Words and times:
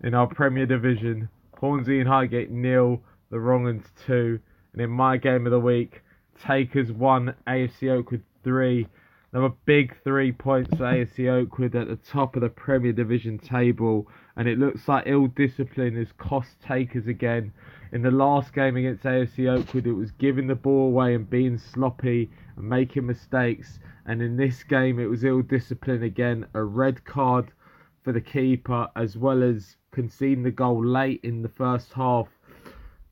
In 0.00 0.14
our 0.14 0.28
Premier 0.28 0.64
Division, 0.64 1.28
Hornsey 1.58 1.98
and 1.98 2.08
Highgate 2.08 2.52
nil, 2.52 3.02
the 3.30 3.40
Wrong'uns 3.40 3.90
two, 4.06 4.38
and 4.72 4.80
in 4.80 4.90
my 4.90 5.16
game 5.16 5.44
of 5.44 5.50
the 5.50 5.58
week, 5.58 6.04
Takers 6.40 6.92
one, 6.92 7.34
AFC 7.48 7.90
Oakwood 7.90 8.22
three. 8.44 8.86
Another 9.32 9.52
big 9.64 10.00
three 10.04 10.30
points 10.30 10.70
for 10.70 10.84
AFC 10.84 11.28
Oakwood 11.28 11.74
at 11.74 11.88
the 11.88 11.96
top 11.96 12.36
of 12.36 12.42
the 12.42 12.48
Premier 12.48 12.92
Division 12.92 13.38
table, 13.38 14.06
and 14.36 14.46
it 14.46 14.60
looks 14.60 14.86
like 14.86 15.02
ill 15.08 15.26
discipline 15.26 15.96
has 15.96 16.12
cost 16.12 16.60
Takers 16.62 17.08
again. 17.08 17.52
In 17.90 18.00
the 18.00 18.12
last 18.12 18.54
game 18.54 18.76
against 18.76 19.02
AFC 19.02 19.48
Oakwood, 19.48 19.88
it 19.88 19.94
was 19.94 20.12
giving 20.12 20.46
the 20.46 20.54
ball 20.54 20.86
away 20.86 21.16
and 21.16 21.28
being 21.28 21.58
sloppy 21.58 22.30
and 22.54 22.68
making 22.68 23.04
mistakes, 23.04 23.80
and 24.06 24.22
in 24.22 24.36
this 24.36 24.62
game, 24.62 25.00
it 25.00 25.10
was 25.10 25.24
ill 25.24 25.42
discipline 25.42 26.04
again. 26.04 26.46
A 26.54 26.62
red 26.62 27.04
card 27.04 27.50
for 28.04 28.12
the 28.12 28.20
keeper, 28.20 28.86
as 28.94 29.18
well 29.18 29.42
as 29.42 29.76
conceding 29.98 30.44
the 30.44 30.50
goal 30.52 30.86
late 30.86 31.18
in 31.24 31.42
the 31.42 31.48
first 31.48 31.92
half, 31.92 32.28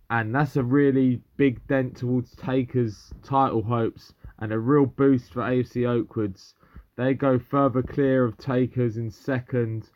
and 0.09 0.33
that's 0.33 0.55
a 0.55 0.63
really 0.63 1.21
big 1.37 1.59
dent 1.67 1.97
towards 1.97 2.37
Takers' 2.37 3.13
title 3.25 3.61
hopes 3.61 4.13
and 4.39 4.53
a 4.53 4.59
real 4.61 4.87
boost 4.87 5.33
for 5.33 5.43
AFC 5.43 5.83
Oakwoods. 5.83 6.55
They 6.95 7.13
go 7.13 7.41
further 7.41 7.83
clear 7.83 8.25
of 8.25 8.39
Takers 8.39 8.99
in 8.99 9.11
second, 9.11 9.91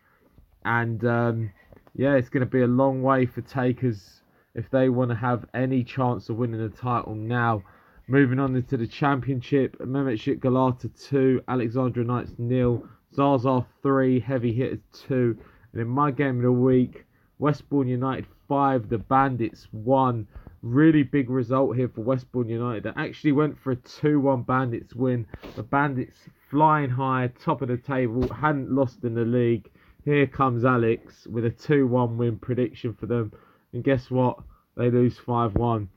and 0.65 1.05
um, 1.05 1.53
yeah, 1.95 2.15
it's 2.15 2.29
going 2.29 2.45
to 2.45 2.51
be 2.51 2.63
a 2.63 2.67
long 2.67 3.03
way 3.03 3.25
for 3.25 3.41
Takers 3.43 4.23
if 4.57 4.69
they 4.71 4.89
want 4.89 5.13
to 5.13 5.17
have 5.17 5.47
any 5.55 5.85
chance 5.85 6.29
of 6.29 6.39
winning 6.39 6.61
the 6.61 6.77
title 6.77 7.15
now. 7.15 7.63
Moving 8.09 8.41
on 8.41 8.57
into 8.57 8.77
the 8.77 8.89
championship, 8.89 9.79
Mehmetchik 9.79 10.41
Galata 10.41 10.89
2, 10.89 11.43
Alexandra 11.47 12.03
Knights 12.03 12.35
nil, 12.37 12.85
Zaza 13.15 13.65
3, 13.81 14.19
Heavy 14.19 14.53
Hitters 14.53 14.81
2, 15.07 15.39
and 15.73 15.83
in 15.83 15.89
my 15.89 16.11
game 16.11 16.37
of 16.37 16.43
the 16.43 16.53
week, 16.53 17.05
Westbourne 17.39 17.89
United 17.89 18.27
5, 18.49 18.89
the 18.89 18.99
Bandits 18.99 19.69
1 19.73 20.27
really 20.63 21.03
big 21.03 21.31
result 21.31 21.77
here 21.77 21.89
for 21.89 22.03
Westbourne 22.03 22.49
United. 22.49 22.83
That 22.83 22.99
actually 22.99 23.33
went 23.33 23.59
for 23.59 23.73
a 23.73 23.77
2 23.77 24.21
1 24.21 24.43
Bandits 24.43 24.95
win. 24.95 25.27
The 25.57 25.63
Bandits 25.63 26.19
flying 26.51 26.91
high, 26.91 27.31
top 27.43 27.63
of 27.63 27.69
the 27.69 27.77
table, 27.77 28.29
hadn't 28.29 28.71
lost 28.71 29.05
in 29.05 29.15
the 29.15 29.25
league. 29.25 29.71
Here 30.05 30.27
comes 30.27 30.65
Alex 30.65 31.27
with 31.27 31.45
a 31.45 31.51
2 31.51 31.87
1 31.87 32.19
win 32.19 32.39
prediction 32.39 32.95
for 32.95 33.07
them. 33.07 33.33
And 33.73 33.85
guess 33.85 34.11
what? 34.11 34.39
They 34.77 34.91
lose 34.91 35.19
5 35.19 35.57
1. 35.57 35.89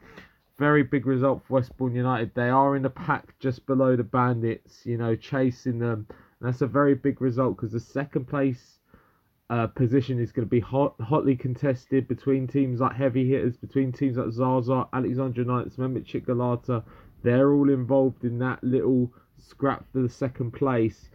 Very 0.58 0.84
big 0.84 1.06
result 1.08 1.42
for 1.46 1.56
Westbourne 1.56 1.96
United. 1.96 2.32
They 2.36 2.50
are 2.50 2.76
in 2.76 2.84
the 2.84 2.90
pack 2.90 3.38
just 3.40 3.66
below 3.66 3.96
the 3.96 4.04
Bandits, 4.04 4.86
you 4.86 4.98
know, 4.98 5.16
chasing 5.16 5.80
them. 5.80 6.08
And 6.10 6.48
that's 6.48 6.62
a 6.62 6.68
very 6.68 6.94
big 6.94 7.22
result 7.22 7.56
because 7.56 7.72
the 7.72 7.80
second 7.80 8.28
place 8.28 8.80
uh, 9.54 9.68
position 9.68 10.20
is 10.20 10.32
going 10.32 10.48
to 10.48 10.50
be 10.50 10.60
hot, 10.60 10.96
hotly 11.00 11.36
contested 11.36 12.08
between 12.08 12.48
teams 12.48 12.80
like 12.80 12.96
Heavy 12.96 13.30
Hitters, 13.30 13.56
between 13.56 13.92
teams 13.92 14.18
like 14.18 14.32
Zaza, 14.32 14.88
Alexandra 14.92 15.46
Knights, 15.46 15.76
Mehmetchik 15.76 16.26
Galata. 16.26 16.84
They're 17.22 17.54
all 17.54 17.70
involved 17.70 18.24
in 18.24 18.40
that 18.40 18.64
little 18.64 19.14
scrap 19.38 19.86
for 19.92 20.02
the 20.02 20.10
second 20.10 20.54
place. 20.54 21.12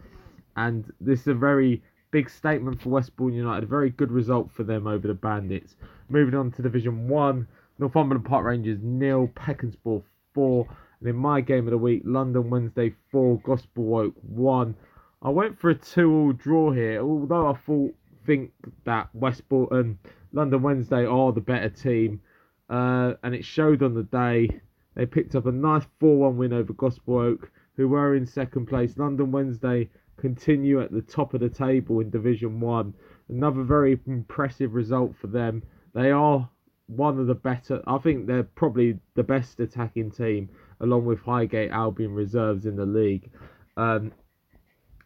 And 0.55 0.89
this 1.01 1.19
is 1.19 1.27
a 1.27 1.33
very 1.33 1.83
big 2.11 2.29
statement 2.29 2.81
for 2.81 2.87
Westbourne 2.87 3.33
United. 3.33 3.65
A 3.65 3.67
very 3.67 3.89
good 3.89 4.09
result 4.09 4.49
for 4.53 4.63
them 4.63 4.87
over 4.87 5.05
the 5.05 5.13
Bandits. 5.13 5.75
Moving 6.07 6.35
on 6.35 6.49
to 6.53 6.61
Division 6.61 7.09
1, 7.09 7.45
Northumberland 7.77 8.23
Park 8.23 8.45
Rangers 8.45 8.79
nil, 8.81 9.29
Peckhansborough 9.35 10.03
4. 10.33 10.77
And 11.01 11.09
in 11.09 11.17
my 11.17 11.41
game 11.41 11.67
of 11.67 11.71
the 11.71 11.77
week, 11.77 12.03
London 12.05 12.49
Wednesday 12.49 12.93
4, 13.11 13.41
Gospel 13.43 13.97
Oak 13.97 14.13
1. 14.21 14.75
I 15.23 15.29
went 15.29 15.59
for 15.59 15.71
a 15.71 15.75
2 15.75 16.13
all 16.13 16.31
draw 16.31 16.71
here, 16.71 17.01
although 17.01 17.47
I 17.47 17.53
thought 17.65 17.93
think 18.25 18.51
that 18.85 19.09
Westport 19.13 19.71
and 19.71 19.97
London 20.31 20.61
Wednesday 20.61 21.05
are 21.05 21.31
the 21.31 21.41
better 21.41 21.69
team, 21.69 22.21
uh, 22.69 23.13
and 23.23 23.33
it 23.33 23.45
showed 23.45 23.83
on 23.83 23.93
the 23.93 24.03
day. 24.03 24.61
They 24.95 25.05
picked 25.05 25.35
up 25.35 25.45
a 25.45 25.51
nice 25.51 25.85
4 25.99 26.17
1 26.17 26.37
win 26.37 26.53
over 26.53 26.73
Gospel 26.73 27.19
Oak, 27.19 27.51
who 27.75 27.87
were 27.87 28.15
in 28.15 28.25
second 28.25 28.65
place. 28.65 28.97
London 28.97 29.31
Wednesday 29.31 29.89
continue 30.17 30.81
at 30.81 30.91
the 30.91 31.01
top 31.01 31.33
of 31.33 31.39
the 31.39 31.49
table 31.49 31.99
in 32.01 32.09
Division 32.09 32.59
1. 32.59 32.93
Another 33.29 33.63
very 33.63 33.99
impressive 34.07 34.73
result 34.73 35.15
for 35.15 35.27
them. 35.27 35.63
They 35.93 36.11
are 36.11 36.49
one 36.87 37.19
of 37.19 37.27
the 37.27 37.35
better, 37.35 37.81
I 37.85 37.99
think 37.99 38.25
they're 38.25 38.43
probably 38.43 38.99
the 39.13 39.23
best 39.23 39.59
attacking 39.59 40.11
team, 40.11 40.49
along 40.81 41.05
with 41.05 41.19
Highgate 41.21 41.71
Albion 41.71 42.13
reserves 42.13 42.65
in 42.65 42.75
the 42.75 42.85
league. 42.85 43.31
Um, 43.77 44.11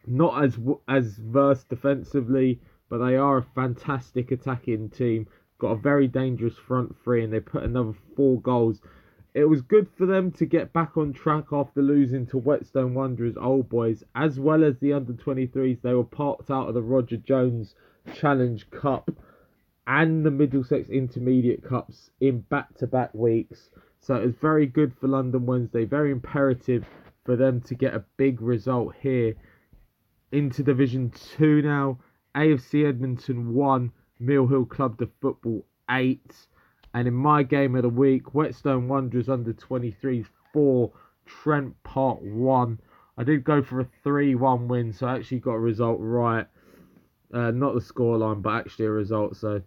not 0.06 0.44
as 0.44 0.58
as 0.88 1.16
versed 1.16 1.68
defensively, 1.68 2.60
but 2.88 2.98
they 2.98 3.16
are 3.16 3.38
a 3.38 3.46
fantastic 3.54 4.30
attacking 4.30 4.90
team. 4.90 5.26
Got 5.58 5.72
a 5.72 5.76
very 5.76 6.08
dangerous 6.08 6.56
front 6.56 6.96
three, 7.02 7.24
and 7.24 7.32
they 7.32 7.40
put 7.40 7.62
another 7.62 7.94
four 8.16 8.40
goals. 8.40 8.80
It 9.34 9.46
was 9.46 9.62
good 9.62 9.88
for 9.96 10.06
them 10.06 10.30
to 10.32 10.46
get 10.46 10.72
back 10.72 10.96
on 10.96 11.12
track 11.12 11.46
after 11.52 11.82
losing 11.82 12.26
to 12.26 12.38
Whetstone 12.38 12.94
Wanderers 12.94 13.36
Old 13.36 13.68
Boys, 13.68 14.04
as 14.14 14.38
well 14.38 14.62
as 14.62 14.78
the 14.78 14.92
under 14.92 15.12
23s. 15.12 15.82
They 15.82 15.94
were 15.94 16.04
parked 16.04 16.50
out 16.50 16.68
of 16.68 16.74
the 16.74 16.82
Roger 16.82 17.16
Jones 17.16 17.74
Challenge 18.14 18.70
Cup 18.70 19.10
and 19.86 20.24
the 20.24 20.30
Middlesex 20.30 20.88
Intermediate 20.88 21.64
Cups 21.64 22.10
in 22.20 22.40
back 22.40 22.74
to 22.78 22.86
back 22.86 23.12
weeks. 23.12 23.70
So 24.00 24.14
it 24.16 24.26
was 24.26 24.34
very 24.36 24.66
good 24.66 24.92
for 25.00 25.08
London 25.08 25.46
Wednesday, 25.46 25.84
very 25.84 26.10
imperative 26.10 26.86
for 27.24 27.36
them 27.36 27.60
to 27.62 27.74
get 27.74 27.94
a 27.94 28.04
big 28.16 28.40
result 28.40 28.94
here 29.00 29.34
into 30.30 30.62
Division 30.62 31.12
2 31.36 31.62
now. 31.62 31.98
AFC 32.34 32.88
Edmonton 32.88 33.54
1, 33.54 33.92
Mill 34.18 34.46
Hill 34.46 34.64
Club 34.64 34.98
de 34.98 35.08
Football 35.20 35.64
8. 35.90 36.20
And 36.94 37.08
in 37.08 37.14
my 37.14 37.42
game 37.42 37.74
of 37.76 37.82
the 37.82 37.88
week, 37.88 38.34
Whetstone 38.34 38.88
Wanderers 38.88 39.28
under 39.28 39.52
23 39.52 40.24
4, 40.52 40.92
Trent 41.26 41.74
Park 41.82 42.18
1. 42.22 42.78
I 43.16 43.24
did 43.24 43.44
go 43.44 43.62
for 43.62 43.80
a 43.80 43.88
3 44.02 44.34
1 44.34 44.68
win, 44.68 44.92
so 44.92 45.06
I 45.06 45.16
actually 45.16 45.40
got 45.40 45.52
a 45.52 45.58
result 45.58 45.98
right. 46.00 46.46
Uh, 47.32 47.50
not 47.50 47.74
the 47.74 47.80
scoreline, 47.80 48.42
but 48.42 48.54
actually 48.54 48.86
a 48.86 48.90
result. 48.90 49.36
So 49.36 49.60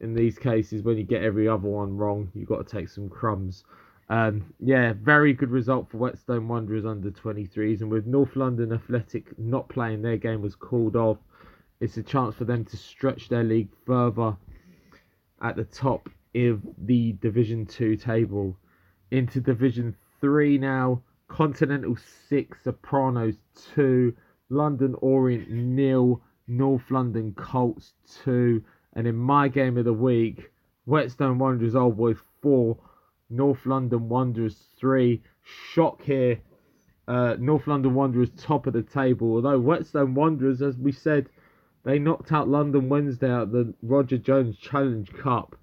in 0.00 0.14
these 0.14 0.38
cases, 0.38 0.82
when 0.82 0.96
you 0.96 1.04
get 1.04 1.22
every 1.22 1.48
other 1.48 1.68
one 1.68 1.96
wrong, 1.96 2.30
you've 2.34 2.48
got 2.48 2.66
to 2.66 2.76
take 2.76 2.88
some 2.88 3.08
crumbs. 3.08 3.64
Um, 4.10 4.52
yeah, 4.60 4.92
very 5.00 5.32
good 5.32 5.50
result 5.50 5.90
for 5.90 5.98
Whetstone 5.98 6.48
Wanderers 6.48 6.84
under 6.84 7.10
23s. 7.10 7.80
And 7.80 7.90
with 7.90 8.06
North 8.06 8.36
London 8.36 8.72
Athletic 8.72 9.38
not 9.38 9.68
playing, 9.68 10.02
their 10.02 10.18
game 10.18 10.42
was 10.42 10.54
called 10.54 10.96
off 10.96 11.18
it's 11.80 11.96
a 11.96 12.02
chance 12.02 12.34
for 12.34 12.44
them 12.44 12.64
to 12.66 12.76
stretch 12.76 13.28
their 13.28 13.44
league 13.44 13.70
further 13.86 14.36
at 15.42 15.56
the 15.56 15.64
top 15.64 16.08
of 16.34 16.62
the 16.78 17.12
Division 17.20 17.66
2 17.66 17.96
table. 17.96 18.56
Into 19.10 19.40
Division 19.40 19.94
3 20.20 20.58
now, 20.58 21.02
Continental 21.28 21.96
6, 22.28 22.58
Sopranos 22.64 23.34
2, 23.74 24.14
London 24.48 24.94
Orient 25.00 25.50
nil, 25.50 26.20
North 26.46 26.90
London 26.90 27.34
Colts 27.34 27.94
2, 28.24 28.62
and 28.94 29.06
in 29.06 29.16
my 29.16 29.48
game 29.48 29.76
of 29.76 29.84
the 29.84 29.92
week, 29.92 30.50
Whetstone 30.84 31.38
Wanderers 31.38 31.74
Old 31.74 31.96
Boys 31.96 32.18
4, 32.42 32.76
North 33.30 33.64
London 33.66 34.08
Wanderers 34.08 34.68
3. 34.78 35.22
Shock 35.42 36.02
here. 36.02 36.40
Uh, 37.06 37.36
North 37.38 37.66
London 37.66 37.94
Wanderers 37.94 38.30
top 38.36 38.66
of 38.66 38.72
the 38.72 38.82
table, 38.82 39.34
although 39.34 39.58
Whetstone 39.58 40.14
Wanderers, 40.14 40.62
as 40.62 40.78
we 40.78 40.92
said, 40.92 41.28
they 41.84 41.98
knocked 41.98 42.32
out 42.32 42.48
London 42.48 42.88
Wednesday 42.88 43.30
at 43.30 43.52
the 43.52 43.74
Roger 43.82 44.18
Jones 44.18 44.56
Challenge 44.56 45.12
Cup, 45.12 45.54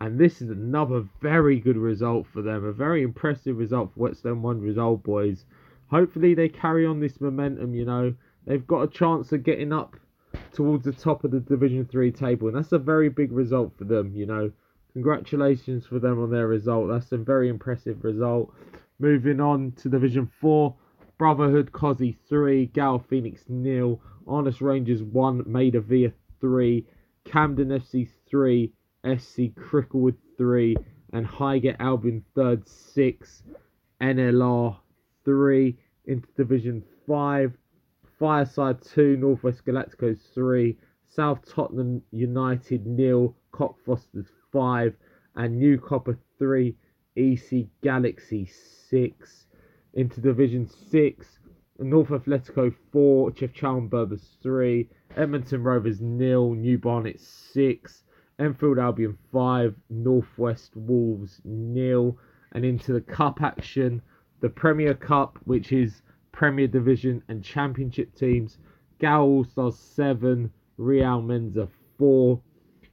and 0.00 0.18
this 0.18 0.40
is 0.40 0.50
another 0.50 1.04
very 1.20 1.58
good 1.58 1.76
result 1.76 2.26
for 2.32 2.42
them. 2.42 2.64
A 2.64 2.72
very 2.72 3.02
impressive 3.02 3.56
result 3.56 3.92
for 3.92 4.00
Whetstone 4.00 4.42
Wanderers 4.42 4.78
Old 4.78 5.02
Boys. 5.02 5.44
Hopefully, 5.90 6.34
they 6.34 6.48
carry 6.48 6.86
on 6.86 7.00
this 7.00 7.20
momentum. 7.20 7.74
You 7.74 7.86
know, 7.86 8.14
they've 8.46 8.66
got 8.66 8.82
a 8.82 8.88
chance 8.88 9.32
of 9.32 9.42
getting 9.42 9.72
up 9.72 9.96
towards 10.52 10.84
the 10.84 10.92
top 10.92 11.24
of 11.24 11.30
the 11.30 11.40
Division 11.40 11.86
Three 11.86 12.12
table, 12.12 12.48
and 12.48 12.56
that's 12.56 12.72
a 12.72 12.78
very 12.78 13.08
big 13.08 13.32
result 13.32 13.72
for 13.76 13.84
them. 13.84 14.14
You 14.14 14.26
know, 14.26 14.52
congratulations 14.92 15.86
for 15.86 15.98
them 15.98 16.22
on 16.22 16.30
their 16.30 16.46
result. 16.46 16.88
That's 16.88 17.12
a 17.12 17.18
very 17.18 17.48
impressive 17.48 18.04
result. 18.04 18.52
Moving 18.98 19.40
on 19.40 19.72
to 19.78 19.88
Division 19.88 20.30
Four, 20.40 20.74
Brotherhood 21.20 21.70
Cosy 21.72 22.16
three, 22.30 22.64
Gal 22.64 22.98
Phoenix 22.98 23.44
nil. 23.46 24.00
Honest 24.26 24.62
Rangers 24.62 25.02
1, 25.02 25.42
Maida 25.44 25.78
Vale 25.78 26.12
3. 26.40 26.86
Camden 27.26 27.68
FC 27.68 28.08
3, 28.26 28.72
SC 29.04 29.52
Cricklewood 29.54 30.16
3, 30.38 30.74
and 31.12 31.26
Highgate 31.26 31.76
Albion 31.78 32.24
third 32.34 32.66
6, 32.66 33.42
NLR 34.00 34.78
3 35.26 35.76
into 36.06 36.26
Division 36.38 36.82
5, 37.06 37.52
Fireside 38.18 38.80
2, 38.80 39.18
Northwest 39.18 39.66
Galacticos 39.66 40.20
3, 40.32 40.74
South 41.06 41.46
Tottenham 41.46 42.00
United 42.12 42.86
nil, 42.86 43.36
Cockfosters 43.52 44.28
5, 44.50 44.96
and 45.36 45.58
New 45.58 45.78
Copper 45.78 46.18
3, 46.38 46.74
EC 47.14 47.66
Galaxy 47.82 48.50
6 48.88 49.48
into 49.94 50.20
Division 50.20 50.68
6. 50.68 51.38
North 51.82 52.08
Athletico 52.08 52.74
4, 52.92 53.30
Chefchaouen 53.30 53.88
Berbers 53.88 54.36
3, 54.42 54.86
Edmonton 55.16 55.62
Rovers 55.62 55.98
nil, 56.02 56.52
New 56.52 56.76
Barnet 56.76 57.18
6, 57.18 58.04
Enfield 58.38 58.78
Albion 58.78 59.16
5, 59.32 59.74
Northwest 59.88 60.76
Wolves 60.76 61.40
nil, 61.42 62.18
and 62.52 62.66
into 62.66 62.92
the 62.92 63.00
cup 63.00 63.40
action, 63.40 64.02
the 64.40 64.48
Premier 64.50 64.92
Cup, 64.92 65.38
which 65.44 65.72
is 65.72 66.02
Premier 66.32 66.66
Division 66.66 67.22
and 67.28 67.42
Championship 67.42 68.14
teams, 68.14 68.58
Gower 68.98 69.24
All 69.24 69.44
Stars 69.44 69.78
7, 69.78 70.50
Real 70.76 71.22
Menza 71.22 71.66
4, 71.96 72.38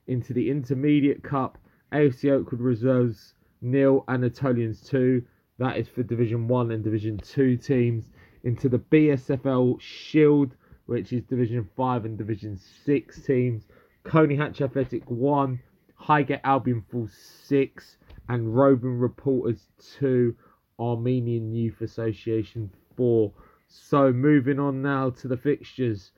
into 0.07 0.31
the 0.31 0.49
Intermediate 0.49 1.23
Cup, 1.23 1.57
AFC 1.91 2.31
Oakwood 2.31 2.61
Reserves 2.61 3.33
nil, 3.61 4.05
Anatolians 4.07 4.81
2, 4.81 5.23
that 5.59 5.77
is 5.77 5.87
for 5.87 6.03
Division 6.03 6.47
1 6.47 6.71
and 6.71 6.83
Division 6.83 7.17
2 7.17 7.57
teams, 7.57 8.09
into 8.43 8.69
the 8.69 8.79
BSFL 8.79 9.79
Shield, 9.81 10.55
which 10.85 11.11
is 11.11 11.23
Division 11.23 11.67
5 11.75 12.05
and 12.05 12.17
Division 12.17 12.57
6 12.85 13.21
teams, 13.23 13.67
Colney 14.03 14.35
Hatch 14.35 14.61
Athletic 14.61 15.03
1, 15.09 15.59
Highgate 15.95 16.41
Albion 16.43 16.83
Full 16.89 17.09
6, 17.09 17.97
and 18.29 18.55
Roving 18.55 18.97
Reporters 18.97 19.67
2, 19.99 20.35
Armenian 20.79 21.53
Youth 21.53 21.81
Association 21.81 22.69
4. 22.95 23.31
So 23.67 24.13
moving 24.13 24.59
on 24.59 24.81
now 24.81 25.09
to 25.09 25.27
the 25.27 25.37
fixtures 25.37 26.11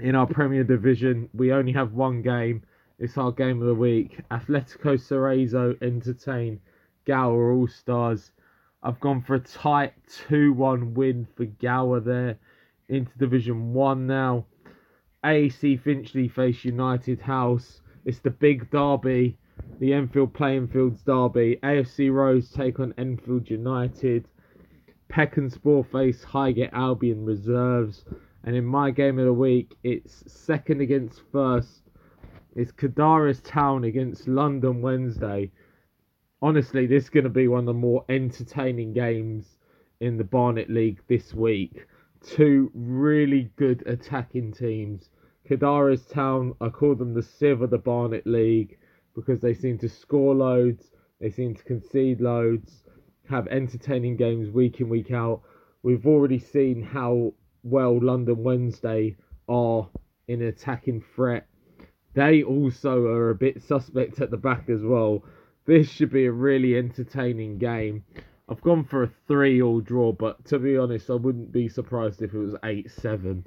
in 0.00 0.14
our 0.14 0.26
Premier 0.26 0.64
Division, 0.64 1.28
we 1.32 1.52
only 1.52 1.72
have 1.72 1.92
one 1.92 2.20
game. 2.20 2.62
It's 2.98 3.16
our 3.16 3.32
game 3.32 3.60
of 3.60 3.68
the 3.68 3.74
week. 3.74 4.20
Atletico 4.30 4.98
Cerezo 4.98 5.80
entertain 5.82 6.60
Gower 7.04 7.52
All 7.52 7.68
Stars. 7.68 8.32
I've 8.82 9.00
gone 9.00 9.22
for 9.22 9.34
a 9.34 9.40
tight 9.40 9.92
2 10.28 10.52
1 10.52 10.94
win 10.94 11.26
for 11.36 11.44
Gower 11.44 12.00
there 12.00 12.38
into 12.88 13.16
Division 13.18 13.72
1 13.72 14.06
now. 14.06 14.46
AAC 15.24 15.80
Finchley 15.80 16.28
face 16.28 16.64
United 16.64 17.20
House. 17.20 17.80
It's 18.04 18.20
the 18.20 18.30
big 18.30 18.70
derby, 18.70 19.38
the 19.78 19.94
Enfield 19.94 20.34
Playing 20.34 20.68
Fields 20.68 21.02
derby. 21.02 21.58
AFC 21.62 22.12
Rose 22.12 22.50
take 22.50 22.78
on 22.78 22.92
Enfield 22.98 23.48
United. 23.48 24.28
Peckenspore 25.08 25.86
face 25.90 26.22
Highgate 26.22 26.72
Albion 26.72 27.24
Reserves. 27.24 28.04
And 28.44 28.54
in 28.54 28.64
my 28.64 28.90
game 28.90 29.18
of 29.18 29.24
the 29.24 29.32
week, 29.32 29.74
it's 29.82 30.30
second 30.30 30.82
against 30.82 31.22
first. 31.32 31.82
It's 32.54 32.72
Cadaris 32.72 33.42
Town 33.42 33.84
against 33.84 34.28
London 34.28 34.82
Wednesday. 34.82 35.50
Honestly, 36.44 36.84
this 36.84 37.04
is 37.04 37.08
going 37.08 37.24
to 37.24 37.30
be 37.30 37.48
one 37.48 37.60
of 37.60 37.64
the 37.64 37.72
more 37.72 38.04
entertaining 38.10 38.92
games 38.92 39.56
in 40.00 40.18
the 40.18 40.24
Barnet 40.24 40.68
League 40.68 41.00
this 41.08 41.32
week. 41.32 41.86
Two 42.20 42.70
really 42.74 43.50
good 43.56 43.82
attacking 43.86 44.52
teams. 44.52 45.08
Cadaris 45.48 46.06
Town, 46.06 46.54
I 46.60 46.68
call 46.68 46.96
them 46.96 47.14
the 47.14 47.22
Civ 47.22 47.62
of 47.62 47.70
the 47.70 47.78
Barnet 47.78 48.26
League 48.26 48.76
because 49.14 49.40
they 49.40 49.54
seem 49.54 49.78
to 49.78 49.88
score 49.88 50.34
loads, 50.34 50.90
they 51.18 51.30
seem 51.30 51.54
to 51.54 51.64
concede 51.64 52.20
loads, 52.20 52.82
have 53.30 53.48
entertaining 53.48 54.18
games 54.18 54.50
week 54.50 54.82
in, 54.82 54.90
week 54.90 55.12
out. 55.12 55.40
We've 55.82 56.06
already 56.06 56.38
seen 56.38 56.82
how 56.82 57.32
well 57.62 57.98
London 57.98 58.42
Wednesday 58.42 59.16
are 59.48 59.88
in 60.28 60.42
attacking 60.42 61.04
threat. 61.16 61.46
They 62.12 62.42
also 62.42 63.06
are 63.06 63.30
a 63.30 63.34
bit 63.34 63.62
suspect 63.62 64.20
at 64.20 64.30
the 64.30 64.36
back 64.36 64.68
as 64.68 64.82
well. 64.82 65.24
This 65.66 65.88
should 65.88 66.10
be 66.10 66.26
a 66.26 66.32
really 66.32 66.76
entertaining 66.76 67.58
game. 67.58 68.04
I've 68.48 68.60
gone 68.60 68.84
for 68.84 69.04
a 69.04 69.10
3 69.26 69.62
all 69.62 69.80
draw, 69.80 70.12
but 70.12 70.44
to 70.46 70.58
be 70.58 70.76
honest, 70.76 71.08
I 71.08 71.14
wouldn't 71.14 71.52
be 71.52 71.68
surprised 71.68 72.20
if 72.20 72.34
it 72.34 72.38
was 72.38 72.54
8 72.62 72.90
7. 72.90 73.44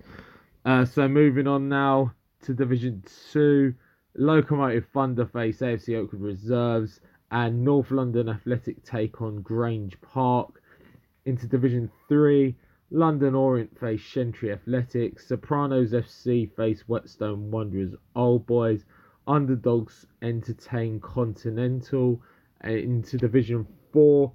Uh, 0.65 0.85
so 0.85 1.07
moving 1.07 1.45
on 1.45 1.69
now 1.69 2.13
to 2.41 2.55
Division 2.55 3.03
2. 3.31 3.73
Locomotive 4.15 4.87
Thunder 4.91 5.27
face 5.27 5.59
AFC 5.59 5.95
Oakwood 5.95 6.21
Reserves 6.21 7.01
and 7.29 7.63
North 7.63 7.91
London 7.91 8.29
Athletic 8.29 8.83
take 8.83 9.21
on 9.21 9.41
Grange 9.41 9.99
Park. 10.01 10.59
Into 11.25 11.45
Division 11.45 11.91
3, 12.07 12.55
London 12.89 13.35
Orient 13.35 13.77
face 13.77 14.01
Shentry 14.01 14.51
Athletics, 14.51 15.27
Sopranos 15.27 15.91
FC 15.91 16.51
face 16.55 16.87
Whetstone 16.87 17.51
Wanderers 17.51 17.93
Old 18.15 18.47
Boys, 18.47 18.85
Underdogs 19.27 20.06
entertain 20.21 21.00
Continental. 21.00 22.21
Uh, 22.65 22.69
into 22.69 23.18
Division 23.18 23.68
4, 23.94 24.31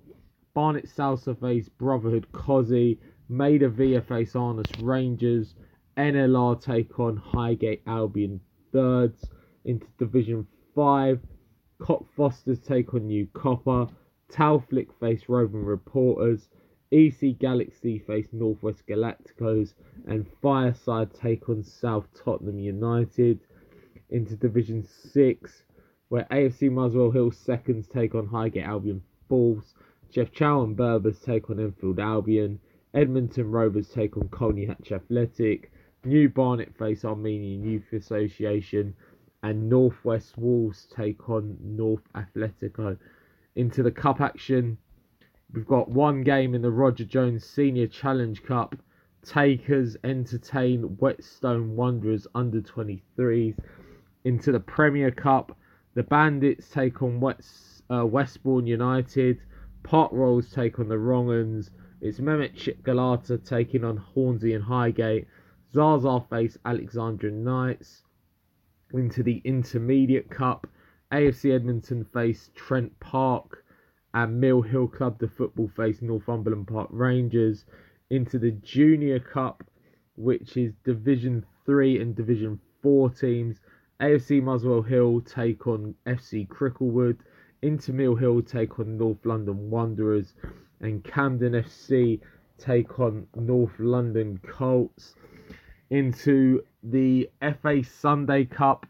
Barnet 0.54 0.86
Salsa 0.86 1.38
face 1.40 1.68
Brotherhood 1.68 2.26
Cozzy, 2.32 2.98
Maida 3.28 3.68
Vale 3.68 4.00
face 4.00 4.34
Arnus 4.34 4.70
Rangers, 4.80 5.56
NLR 5.96 6.62
take 6.62 6.98
on 7.00 7.16
Highgate 7.16 7.82
Albion 7.86 8.40
thirds 8.72 9.28
into 9.64 9.86
Division 9.98 10.46
5. 10.74 11.20
Cockfosters 11.80 12.64
take 12.64 12.94
on 12.94 13.06
New 13.06 13.26
Copper. 13.34 13.88
Talflick 14.30 14.88
face 15.00 15.28
Roving 15.28 15.64
Reporters. 15.64 16.48
EC 16.90 17.38
Galaxy 17.38 17.98
face 17.98 18.28
Northwest 18.32 18.86
Galacticos. 18.86 19.74
And 20.06 20.26
Fireside 20.40 21.12
take 21.12 21.48
on 21.48 21.62
South 21.62 22.08
Tottenham 22.14 22.58
United. 22.58 23.40
Into 24.12 24.36
Division 24.36 24.84
6, 24.84 25.62
where 26.10 26.26
AFC 26.30 26.70
Muswell 26.70 27.10
Hill 27.10 27.30
seconds 27.30 27.88
take 27.88 28.14
on 28.14 28.26
Highgate 28.26 28.64
Albion 28.64 29.02
fourths. 29.26 29.72
and 30.14 30.76
Berbers 30.76 31.18
take 31.20 31.48
on 31.48 31.58
Enfield 31.58 31.98
Albion. 31.98 32.60
Edmonton 32.92 33.50
Rovers 33.50 33.88
take 33.88 34.18
on 34.18 34.28
Colney 34.28 34.66
Hatch 34.66 34.92
Athletic. 34.92 35.72
New 36.04 36.28
Barnet 36.28 36.76
face 36.76 37.06
Armenian 37.06 37.64
Youth 37.64 37.90
Association. 37.94 38.94
And 39.42 39.70
Northwest 39.70 40.36
Wolves 40.36 40.86
take 40.94 41.30
on 41.30 41.56
North 41.62 42.06
Athletico. 42.14 42.98
Into 43.56 43.82
the 43.82 43.90
cup 43.90 44.20
action, 44.20 44.76
we've 45.54 45.66
got 45.66 45.88
one 45.88 46.22
game 46.22 46.54
in 46.54 46.60
the 46.60 46.70
Roger 46.70 47.06
Jones 47.06 47.46
Senior 47.46 47.86
Challenge 47.86 48.42
Cup. 48.42 48.76
Takers 49.24 49.96
entertain 50.04 50.82
Whetstone 50.98 51.74
Wanderers 51.76 52.26
under 52.34 52.60
23s. 52.60 53.56
Into 54.24 54.52
the 54.52 54.60
Premier 54.60 55.10
Cup, 55.10 55.58
the 55.94 56.04
Bandits 56.04 56.70
take 56.70 57.02
on 57.02 57.18
West, 57.18 57.82
uh, 57.90 58.06
Westbourne 58.06 58.68
United. 58.68 59.40
Pot 59.82 60.14
Rolls 60.14 60.48
take 60.52 60.78
on 60.78 60.88
the 60.88 60.98
Wrong'uns. 60.98 61.70
It's 62.00 62.20
Mehmet 62.20 62.82
Galata 62.84 63.36
taking 63.38 63.82
on 63.84 63.96
Hornsey 63.96 64.54
and 64.54 64.62
Highgate. 64.62 65.26
Zaza 65.72 66.24
face 66.30 66.56
Alexandra 66.64 67.32
Knights. 67.32 68.04
Into 68.92 69.24
the 69.24 69.42
Intermediate 69.44 70.30
Cup, 70.30 70.68
AFC 71.10 71.52
Edmonton 71.52 72.04
face 72.04 72.50
Trent 72.54 72.98
Park. 73.00 73.64
And 74.14 74.40
Mill 74.40 74.62
Hill 74.62 74.86
Club, 74.86 75.18
the 75.18 75.26
football 75.26 75.66
face 75.66 76.00
Northumberland 76.00 76.68
Park 76.68 76.90
Rangers. 76.92 77.64
Into 78.08 78.38
the 78.38 78.52
Junior 78.52 79.18
Cup, 79.18 79.64
which 80.14 80.56
is 80.56 80.74
Division 80.84 81.44
3 81.66 82.00
and 82.00 82.14
Division 82.14 82.60
4 82.82 83.10
teams. 83.10 83.60
AFC 84.02 84.42
Muswell 84.42 84.82
Hill 84.82 85.20
take 85.20 85.68
on 85.68 85.94
FC 86.06 86.48
Cricklewood. 86.48 87.18
Inter 87.62 87.92
Mill 87.92 88.16
Hill 88.16 88.42
take 88.42 88.80
on 88.80 88.98
North 88.98 89.24
London 89.24 89.70
Wanderers. 89.70 90.34
And 90.80 91.04
Camden 91.04 91.52
FC 91.52 92.18
take 92.58 92.98
on 92.98 93.28
North 93.36 93.78
London 93.78 94.40
Colts. 94.44 95.14
Into 95.90 96.64
the 96.82 97.30
FA 97.40 97.84
Sunday 97.84 98.44
Cup. 98.44 98.86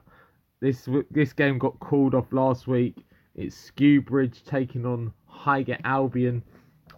This 0.60 0.88
this 1.10 1.34
game 1.34 1.58
got 1.58 1.78
called 1.78 2.14
off 2.14 2.32
last 2.32 2.66
week. 2.66 2.96
It's 3.34 3.70
Skewbridge 3.70 4.44
taking 4.46 4.86
on 4.86 5.12
Highgate 5.26 5.82
Albion. 5.84 6.42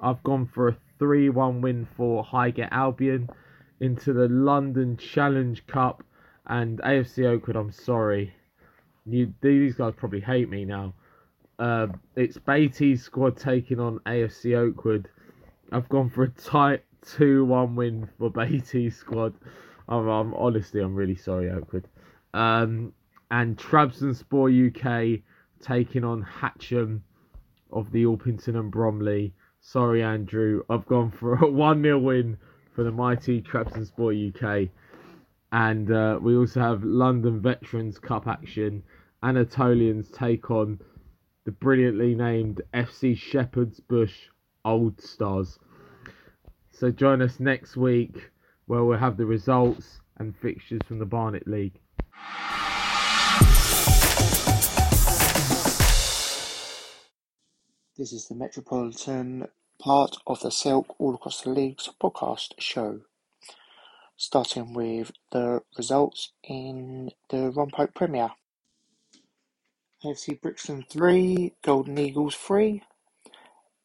I've 0.01 0.23
gone 0.23 0.47
for 0.47 0.69
a 0.69 0.77
3 1.01 1.31
1 1.31 1.61
win 1.61 1.89
for 1.97 2.23
Highgate 2.23 2.69
Albion. 2.71 3.29
Into 3.81 4.13
the 4.13 4.29
London 4.29 4.97
Challenge 4.99 5.67
Cup 5.67 6.05
and 6.47 6.79
AFC 6.81 7.25
Oakwood. 7.27 7.57
I'm 7.57 7.73
sorry, 7.73 8.33
you 9.07 9.33
these 9.41 9.75
guys 9.75 9.95
probably 9.97 10.21
hate 10.21 10.49
me 10.49 10.65
now. 10.65 10.95
Uh, 11.59 11.87
it's 12.17 12.37
Beatty's 12.39 13.03
squad 13.03 13.37
taking 13.37 13.79
on 13.79 14.01
AFC 14.01 14.57
Oakwood. 14.57 15.09
I've 15.73 15.89
gone 15.89 16.11
for 16.11 16.25
a 16.25 16.29
tight 16.29 16.83
2 17.17 17.45
1 17.45 17.77
win 17.77 18.09
for 18.19 18.31
Beatty's 18.31 18.97
squad. 18.97 19.35
I'm, 19.89 20.09
I'm, 20.09 20.35
honestly, 20.35 20.81
I'm 20.81 20.95
really 20.95 21.17
sorry, 21.17 21.51
Oakwood. 21.51 21.87
Um, 22.33 22.93
and 23.31 23.57
Trabzonspor 23.57 24.49
UK 24.69 25.21
taking 25.61 26.05
on 26.05 26.23
Hatcham 26.23 27.01
of 27.73 27.91
the 27.93 28.05
Orpington 28.05 28.57
and 28.57 28.71
Bromley. 28.71 29.35
Sorry, 29.61 30.03
Andrew, 30.03 30.63
I've 30.69 30.87
gone 30.87 31.11
for 31.11 31.35
a 31.35 31.47
1 31.51 31.83
0 31.83 31.99
win 31.99 32.39
for 32.75 32.85
the 32.85 32.91
mighty 32.91 33.41
Trabzonspor 33.41 34.35
UK. 34.35 34.71
And 35.55 35.93
uh, 35.93 36.19
we 36.21 36.35
also 36.37 36.59
have 36.59 36.83
London 36.83 37.41
Veterans 37.41 38.01
Cup 38.01 38.27
action. 38.27 38.83
Anatolians 39.23 40.11
take 40.11 40.51
on 40.51 40.81
the 41.45 41.53
brilliantly 41.53 42.17
named 42.17 42.61
FC 42.75 43.17
Shepherd's 43.17 43.79
Bush 43.79 44.15
Old 44.65 45.01
Stars. 45.01 45.61
So 46.73 46.91
join 46.91 47.23
us 47.23 47.39
next 47.39 47.77
week 47.77 48.33
where 48.67 48.83
we'll 48.83 48.99
have 48.99 49.17
the 49.17 49.27
results 49.27 50.01
and 50.17 50.37
fixtures 50.37 50.81
from 50.89 50.99
the 50.99 51.07
Barnet 51.07 51.47
League. 51.47 51.79
This 57.97 58.13
is 58.13 58.27
the 58.27 58.35
Metropolitan 58.35 59.47
part 59.79 60.17
of 60.27 60.41
the 60.41 60.51
Silk 60.51 60.97
All 60.99 61.15
Across 61.15 61.43
the 61.43 61.51
Leagues 61.51 61.89
podcast 62.03 62.55
show. 62.59 63.03
Starting 64.25 64.73
with 64.73 65.13
the 65.33 65.61
results 65.77 66.33
in 66.43 67.11
the 67.29 67.51
Ron 67.51 67.69
Pope 67.71 67.95
Premier. 67.95 68.31
AFC 70.03 70.41
Brixton 70.41 70.83
3, 70.89 71.53
Golden 71.61 71.99
Eagles 71.99 72.35
3, 72.35 72.83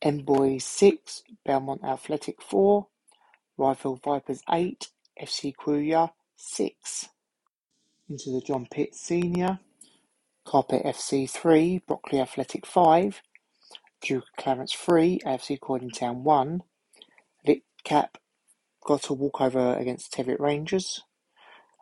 Envoy 0.01 0.57
6, 0.59 1.23
Belmont 1.45 1.83
Athletic 1.83 2.41
4, 2.41 2.87
Rifle 3.57 3.99
Vipers 4.01 4.41
8, 4.49 4.87
FC 5.21 5.53
Crewe 5.53 6.07
6. 6.37 7.09
Into 8.09 8.31
the 8.31 8.39
John 8.39 8.65
Pitt 8.71 8.95
Senior, 8.95 9.59
Carpet 10.45 10.85
FC 10.85 11.29
3, 11.29 11.81
Brockley 11.85 12.21
Athletic 12.21 12.65
5, 12.65 13.21
Duke 14.01 14.23
Clarence 14.37 14.71
3, 14.71 15.19
AFC 15.25 15.59
Croydon 15.59 15.89
Town 15.89 16.23
1, 16.23 16.63
Lit 17.45 17.63
Cap 17.83 18.17
got 18.89 19.07
a 19.11 19.13
walkover 19.13 19.77
against 19.77 20.11
Teviot 20.11 20.39
Rangers. 20.39 21.03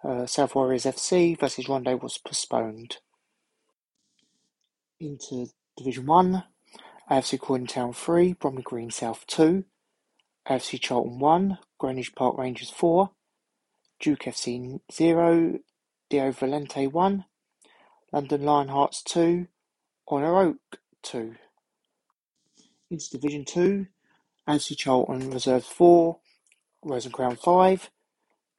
Uh, 0.04 0.26
South 0.26 0.54
Warriors 0.56 0.84
FC 0.84 1.40
versus 1.40 1.70
Rondo 1.70 1.96
was 1.96 2.18
postponed. 2.18 2.98
Into 5.00 5.48
Division 5.78 6.06
1, 6.06 6.44
AFC 7.10 7.40
Croydon 7.40 7.68
Town 7.68 7.94
3, 7.94 8.34
Bromley 8.34 8.62
Green 8.62 8.92
South 8.92 9.26
2, 9.28 9.64
AFC 10.50 10.82
Charlton 10.82 11.18
1, 11.18 11.58
Greenwich 11.78 12.14
Park 12.14 12.38
Rangers 12.38 12.72
4, 12.72 13.10
Duke 14.02 14.24
FC 14.24 14.82
0, 14.92 15.60
Dio 16.10 16.32
Valente 16.34 16.92
1, 16.92 17.26
London 18.12 18.42
Lionhearts 18.42 19.02
2, 19.06 19.48
Honour 20.12 20.40
Oak 20.40 20.80
2. 21.04 21.36
Into 22.92 23.10
Division 23.12 23.46
2, 23.46 23.88
AFC 24.50 24.76
Charlton 24.76 25.32
Reserves 25.32 25.68
4, 25.68 26.20
Rose 26.88 27.03
and 27.03 27.13
Crown 27.13 27.36
5, 27.36 27.89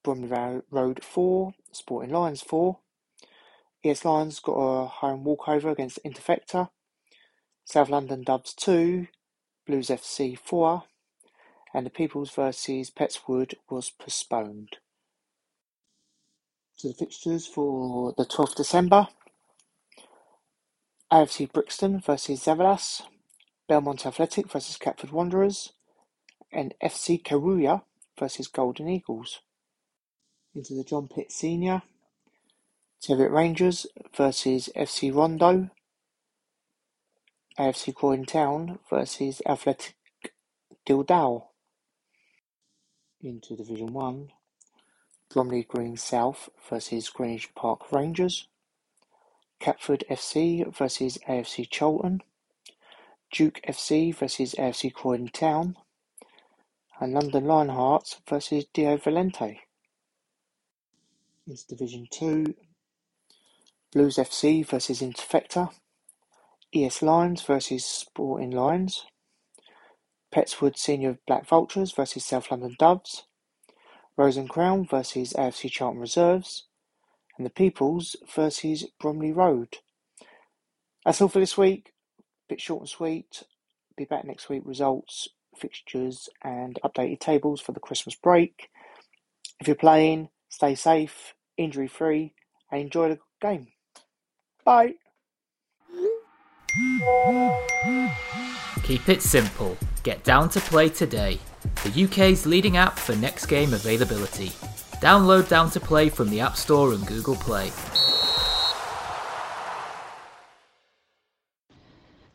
Bromley 0.05 0.63
Road 0.71 1.03
4, 1.03 1.55
Sporting 1.73 2.13
Lions 2.13 2.43
4. 2.43 2.79
ES 3.83 4.05
Lions 4.05 4.39
got 4.41 4.53
a 4.53 4.87
home 4.87 5.25
walkover 5.25 5.71
against 5.71 5.99
Interfecta. 6.05 6.69
South 7.65 7.89
London 7.89 8.23
Dubs 8.23 8.53
2, 8.53 9.07
Blues 9.67 9.89
FC 9.89 10.39
4, 10.39 10.83
and 11.73 11.87
the 11.87 11.91
People's 11.91 12.31
versus 12.31 12.91
Pettswood 12.91 13.55
was 13.71 13.91
postponed. 13.91 14.77
To 16.81 16.89
the 16.89 16.95
fixtures 16.95 17.47
for 17.47 18.13
the 18.19 18.27
12th 18.27 18.57
December. 18.57 19.09
AFC 21.11 21.51
Brixton 21.51 22.01
versus 22.01 22.45
Zavalas, 22.45 23.03
Belmont 23.67 24.05
Athletic 24.05 24.51
versus 24.53 24.77
Catford 24.77 25.13
Wanderers, 25.13 25.73
and 26.53 26.75
FC 26.83 27.23
Caruya 27.23 27.83
versus 28.19 28.49
Golden 28.49 28.89
Eagles. 28.89 29.41
Into 30.55 30.75
the 30.75 30.85
John 30.85 31.09
Pitt 31.09 31.31
Senior, 31.31 31.83
Teviot 33.01 33.31
Rangers 33.31 33.87
versus 34.17 34.69
FC 34.75 35.15
Rondo, 35.15 35.71
AFC 37.59 37.95
Croydon 37.95 38.25
Town 38.27 38.79
versus 38.91 39.41
Athletic 39.47 39.95
Dildal. 40.87 41.45
Into 43.21 43.57
Division 43.57 43.93
1, 43.93 44.29
Bromley 45.33 45.65
Green 45.65 45.97
South 45.97 46.49
versus 46.69 47.09
Greenwich 47.09 47.55
Park 47.55 47.93
Rangers, 47.93 48.47
Catford 49.61 50.05
FC 50.09 50.73
versus 50.75 51.19
AFC 51.29 51.69
Charlton, 51.69 52.23
Duke 53.33 53.61
FC 53.69 54.15
versus 54.15 54.55
AFC 54.55 54.93
Croydon 54.93 55.29
Town, 55.29 55.77
and 57.01 57.13
London 57.13 57.45
Lionhearts 57.45 58.17
versus 58.29 58.65
Dio 58.73 58.97
Valente. 58.97 59.59
Into 61.47 61.67
Division 61.69 62.07
2, 62.11 62.55
Blues 63.93 64.17
FC 64.17 64.67
versus 64.67 65.01
Interfecta, 65.01 65.71
ES 66.75 67.03
Lions 67.03 67.43
versus 67.43 67.85
Sporting 67.85 68.51
Lions, 68.51 69.07
Pettswood 70.35 70.77
Senior 70.77 71.19
Black 71.27 71.47
Vultures 71.47 71.93
versus 71.93 72.25
South 72.25 72.51
London 72.51 72.77
Doves, 72.79 73.25
Rose 74.17 74.37
and 74.37 74.51
Crown 74.51 74.87
versus 74.87 75.33
AFC 75.33 75.71
Charlton 75.71 76.01
Reserves, 76.01 76.67
and 77.39 77.47
the 77.47 77.51
Peoples 77.51 78.17
versus 78.35 78.85
Bromley 79.01 79.33
Road. 79.33 79.79
That's 81.05 81.23
all 81.23 81.29
for 81.29 81.39
this 81.39 81.57
week. 81.57 81.93
Bit 82.49 82.61
short 82.61 82.83
and 82.83 82.89
sweet. 82.89 83.45
Be 83.97 84.05
back 84.05 84.25
next 84.25 84.49
week. 84.49 84.63
Results, 84.65 85.29
fixtures, 85.59 86.29
and 86.43 86.79
updated 86.85 87.21
tables 87.21 87.61
for 87.61 87.73
the 87.73 87.81
Christmas 87.81 88.15
break. 88.15 88.71
If 89.61 89.67
you're 89.67 89.77
playing, 89.77 90.29
stay 90.49 90.75
safe, 90.75 91.35
injury 91.57 91.89
free, 91.89 92.35
and 92.71 92.81
enjoy 92.81 93.11
the 93.11 93.19
game. 93.41 93.69
Bye. 94.65 94.95
Keep 98.83 99.09
it 99.09 99.23
simple. 99.23 99.77
Get 100.03 100.25
down 100.25 100.49
to 100.51 100.61
play 100.61 100.89
today. 100.89 101.39
The 101.85 102.05
UK's 102.05 102.47
leading 102.47 102.77
app 102.77 102.99
for 102.99 103.15
next 103.17 103.47
game 103.47 103.75
availability. 103.75 104.49
Download 105.01 105.49
Down 105.49 105.71
to 105.71 105.81
Play 105.81 106.09
from 106.09 106.31
the 106.31 106.41
App 106.41 106.57
Store 106.57 106.93
and 106.93 107.07
Google 107.07 107.37
Play. 107.37 107.71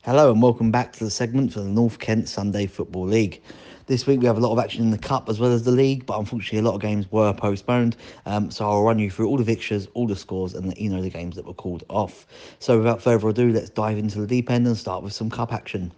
Hello 0.06 0.30
and 0.30 0.42
welcome 0.42 0.70
back 0.70 0.92
to 0.92 1.06
the 1.06 1.10
segment 1.10 1.54
for 1.54 1.62
the 1.62 1.70
North 1.70 1.98
Kent 1.98 2.28
Sunday 2.28 2.66
Football 2.66 3.06
League. 3.06 3.42
This 3.86 4.06
week 4.06 4.20
we 4.20 4.26
have 4.26 4.36
a 4.36 4.42
lot 4.42 4.52
of 4.52 4.60
action 4.60 4.84
in 4.84 4.92
the 4.92 4.98
Cup 4.98 5.30
as 5.30 5.40
well 5.40 5.54
as 5.54 5.64
the 5.64 5.72
league, 5.72 6.06
but 6.06 6.20
unfortunately 6.20 6.60
a 6.60 6.62
lot 6.62 6.76
of 6.76 6.82
games 6.82 7.10
were 7.10 7.32
postponed. 7.32 7.96
Um, 8.26 8.52
so 8.52 8.70
I'll 8.70 8.84
run 8.84 9.00
you 9.00 9.10
through 9.10 9.30
all 9.30 9.38
the 9.38 9.46
fixtures, 9.46 9.88
all 9.94 10.06
the 10.06 10.18
scores, 10.18 10.56
and 10.56 10.68
let 10.68 10.78
you 10.78 10.90
know 10.90 11.02
the 11.02 11.10
games 11.10 11.38
that 11.38 11.46
were 11.46 11.54
called 11.54 11.86
off. 11.88 12.28
So 12.60 12.80
without 12.80 13.02
further 13.02 13.30
ado, 13.30 13.54
let's 13.54 13.70
dive 13.70 13.98
into 13.98 14.20
the 14.20 14.28
deep 14.28 14.52
end 14.52 14.68
and 14.68 14.76
start 14.76 15.04
with 15.04 15.14
some 15.14 15.30
Cup 15.30 15.54
action. 15.54 15.94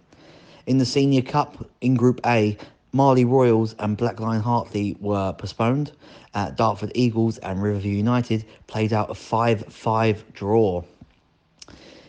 In 0.68 0.78
the 0.78 0.86
Senior 0.86 1.22
Cup, 1.22 1.68
in 1.80 1.96
Group 1.96 2.20
A, 2.26 2.56
Marley 2.92 3.24
Royals 3.24 3.74
and 3.80 3.98
Blackline 3.98 4.40
Hartley 4.40 4.96
were 5.00 5.32
postponed. 5.32 5.90
Uh, 6.32 6.50
Dartford 6.50 6.92
Eagles 6.94 7.38
and 7.38 7.60
Riverview 7.60 7.96
United 7.96 8.44
played 8.68 8.92
out 8.92 9.10
a 9.10 9.14
5 9.14 9.64
5 9.64 10.32
draw. 10.32 10.84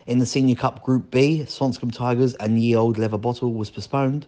In 0.08 0.20
the 0.20 0.26
Senior 0.26 0.56
Cup 0.56 0.84
Group 0.84 1.12
B, 1.12 1.44
Swanscombe 1.50 1.94
Tigers 1.94 2.34
and 2.36 2.58
Ye 2.58 2.78
Old 2.78 2.98
Leather 2.98 3.18
Bottle 3.18 3.54
was 3.54 3.70
postponed. 3.70 4.26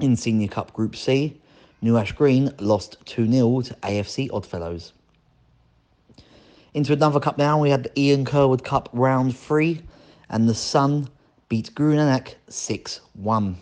In 0.00 0.16
Senior 0.16 0.48
Cup 0.48 0.72
Group 0.72 0.96
C, 0.96 1.40
New 1.82 1.96
Ash 1.96 2.10
Green 2.10 2.52
lost 2.58 2.96
2 3.04 3.30
0 3.30 3.60
to 3.60 3.74
AFC 3.74 4.28
Oddfellows. 4.32 4.92
Into 6.74 6.92
another 6.92 7.20
cup 7.20 7.38
now, 7.38 7.60
we 7.60 7.70
had 7.70 7.84
the 7.84 8.00
Ian 8.00 8.24
Curwood 8.24 8.64
Cup 8.64 8.88
round 8.92 9.36
3, 9.36 9.80
and 10.30 10.48
the 10.48 10.54
Sun 10.54 11.08
beat 11.48 11.72
Grunanek 11.76 12.34
6 12.48 13.02
1. 13.14 13.56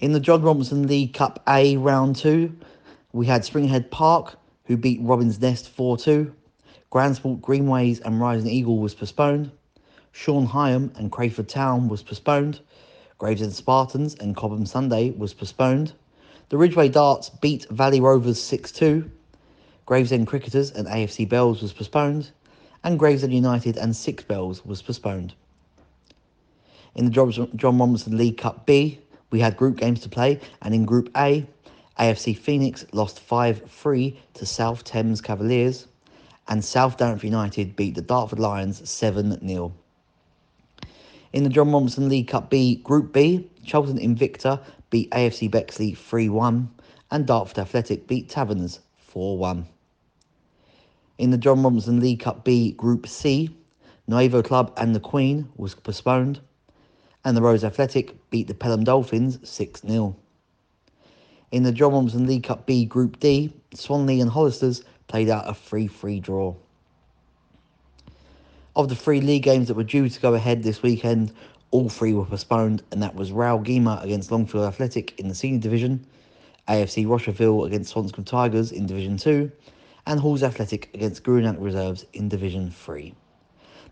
In 0.00 0.12
the 0.12 0.20
John 0.20 0.42
Robinson 0.42 0.88
League 0.88 1.14
Cup 1.14 1.40
A 1.48 1.76
round 1.76 2.16
2, 2.16 2.52
we 3.12 3.26
had 3.26 3.42
Springhead 3.42 3.88
Park, 3.92 4.36
who 4.64 4.76
beat 4.76 4.98
Robin's 5.00 5.40
Nest 5.40 5.68
4 5.68 5.96
2. 5.96 6.34
Grandsport 6.92 7.40
Greenways 7.40 8.00
and 8.00 8.20
Rising 8.20 8.50
Eagle 8.50 8.78
was 8.78 8.96
postponed. 8.96 9.52
Sean 10.10 10.44
Hyam 10.44 10.90
and 10.98 11.12
Crayford 11.12 11.48
Town 11.48 11.86
was 11.86 12.02
postponed. 12.02 12.58
Gravesend 13.16 13.52
Spartans 13.52 14.16
and 14.16 14.34
Cobham 14.34 14.66
Sunday 14.66 15.10
was 15.10 15.32
postponed. 15.32 15.92
The 16.48 16.58
Ridgeway 16.58 16.88
Darts 16.88 17.30
beat 17.30 17.64
Valley 17.70 18.00
Rovers 18.00 18.42
6 18.42 18.72
2. 18.72 19.08
Gravesend 19.86 20.26
Cricketers 20.26 20.72
and 20.72 20.88
AFC 20.88 21.28
Bells 21.28 21.62
was 21.62 21.72
postponed. 21.72 22.32
And 22.82 22.98
Gravesend 22.98 23.32
United 23.32 23.76
and 23.76 23.94
Six 23.94 24.24
Bells 24.24 24.66
was 24.66 24.82
postponed. 24.82 25.32
In 26.96 27.04
the 27.04 27.12
John 27.12 27.78
Robinson 27.78 28.18
League 28.18 28.38
Cup 28.38 28.66
B, 28.66 28.98
we 29.30 29.38
had 29.38 29.56
group 29.56 29.76
games 29.76 30.00
to 30.00 30.08
play, 30.08 30.40
and 30.60 30.74
in 30.74 30.86
Group 30.86 31.08
A, 31.16 31.46
AFC 32.00 32.36
Phoenix 32.36 32.84
lost 32.90 33.20
5 33.20 33.70
3 33.70 34.18
to 34.34 34.44
South 34.44 34.82
Thames 34.82 35.20
Cavaliers 35.20 35.86
and 36.50 36.64
South 36.64 36.96
Downford 36.96 37.22
United 37.24 37.76
beat 37.76 37.94
the 37.94 38.02
Dartford 38.02 38.40
Lions 38.40 38.88
7 38.90 39.48
0. 39.48 39.72
In 41.32 41.44
the 41.44 41.48
John 41.48 41.70
Robinson 41.70 42.08
League 42.08 42.26
Cup 42.26 42.50
B 42.50 42.76
Group 42.76 43.12
B, 43.12 43.48
Charlton 43.64 43.98
Invicta 43.98 44.60
beat 44.90 45.08
AFC 45.12 45.48
Bexley 45.48 45.94
3 45.94 46.28
1, 46.28 46.68
and 47.12 47.26
Dartford 47.26 47.60
Athletic 47.60 48.08
beat 48.08 48.28
Taverns 48.28 48.80
4 48.98 49.38
1. 49.38 49.64
In 51.18 51.30
the 51.30 51.38
John 51.38 51.62
Robinson 51.62 52.00
League 52.00 52.20
Cup 52.20 52.44
B 52.44 52.72
Group 52.72 53.06
C, 53.06 53.56
Nuevo 54.08 54.42
Club 54.42 54.72
and 54.76 54.92
the 54.92 55.00
Queen 55.00 55.48
was 55.56 55.76
postponed, 55.76 56.40
and 57.24 57.36
the 57.36 57.42
Rose 57.42 57.62
Athletic 57.62 58.16
beat 58.30 58.48
the 58.48 58.54
Pelham 58.54 58.82
Dolphins 58.82 59.38
6 59.48 59.82
0. 59.82 60.16
In 61.52 61.62
the 61.62 61.70
John 61.70 61.92
Robinson 61.92 62.26
League 62.26 62.42
Cup 62.42 62.66
B 62.66 62.84
Group 62.84 63.20
D, 63.20 63.52
Swanley 63.72 64.20
and 64.20 64.30
Hollisters 64.32 64.82
played 65.10 65.28
out 65.28 65.48
a 65.48 65.54
3 65.54 65.88
3 65.88 66.20
draw. 66.20 66.54
Of 68.76 68.88
the 68.88 68.94
three 68.94 69.20
league 69.20 69.42
games 69.42 69.66
that 69.66 69.74
were 69.74 69.82
due 69.82 70.08
to 70.08 70.20
go 70.20 70.34
ahead 70.34 70.62
this 70.62 70.82
weekend, 70.82 71.32
all 71.72 71.88
three 71.88 72.14
were 72.14 72.24
postponed, 72.24 72.84
and 72.92 73.02
that 73.02 73.16
was 73.16 73.32
Raul 73.32 73.64
Gima 73.64 74.02
against 74.04 74.30
Longfield 74.30 74.64
Athletic 74.64 75.18
in 75.18 75.26
the 75.26 75.34
senior 75.34 75.58
division, 75.58 76.06
AFC 76.68 77.04
Rocherville 77.06 77.66
against 77.66 77.92
Swanscombe 77.92 78.24
Tigers 78.24 78.70
in 78.70 78.86
Division 78.86 79.16
2, 79.16 79.50
and 80.06 80.20
Halls 80.20 80.44
Athletic 80.44 80.88
against 80.94 81.24
Greenock 81.24 81.56
Reserves 81.58 82.06
in 82.12 82.28
Division 82.28 82.70
3. 82.70 83.12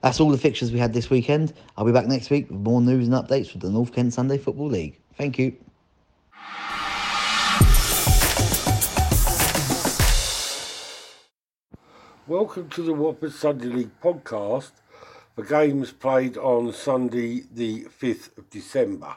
That's 0.01 0.21
all 0.21 0.31
the 0.31 0.39
fixtures 0.39 0.71
we 0.71 0.79
had 0.79 0.93
this 0.93 1.11
weekend. 1.11 1.53
I'll 1.77 1.85
be 1.85 1.91
back 1.91 2.07
next 2.07 2.31
week 2.31 2.49
with 2.49 2.61
more 2.61 2.81
news 2.81 3.09
and 3.09 3.17
updates 3.17 3.51
for 3.51 3.59
the 3.59 3.69
North 3.69 3.93
Kent 3.93 4.15
Sunday 4.15 4.39
Football 4.39 4.69
League. 4.69 5.01
Thank 5.17 5.39
you. 5.41 5.57
Welcome 12.29 12.69
to 12.71 12.83
the 12.83 12.93
Whoppers 12.93 13.37
Sunday 13.37 13.69
League 13.69 14.03
podcast 14.03 14.73
for 15.35 15.43
games 15.43 15.93
played 15.93 16.37
on 16.37 16.75
Sunday, 16.75 17.45
the 17.51 17.85
5th 17.85 18.37
of 18.37 18.51
December. 18.51 19.17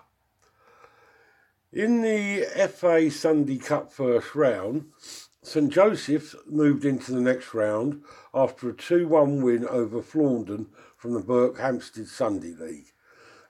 In 1.73 2.03
the 2.03 2.45
FA 2.73 3.11
Sunday 3.11 3.57
Cup 3.57 3.91
first 3.91 4.33
round, 4.33 4.85
St 5.43 5.69
Joseph's 5.69 6.37
moved 6.47 6.85
into 6.85 7.11
the 7.11 7.19
next 7.19 7.53
round 7.53 8.01
after 8.33 8.69
a 8.69 8.73
2 8.73 9.09
1 9.09 9.41
win 9.41 9.67
over 9.67 10.01
Flaunden 10.01 10.67
from 10.95 11.13
the 11.13 11.19
Berkhamsted 11.19 12.07
Sunday 12.07 12.55
League, 12.57 12.93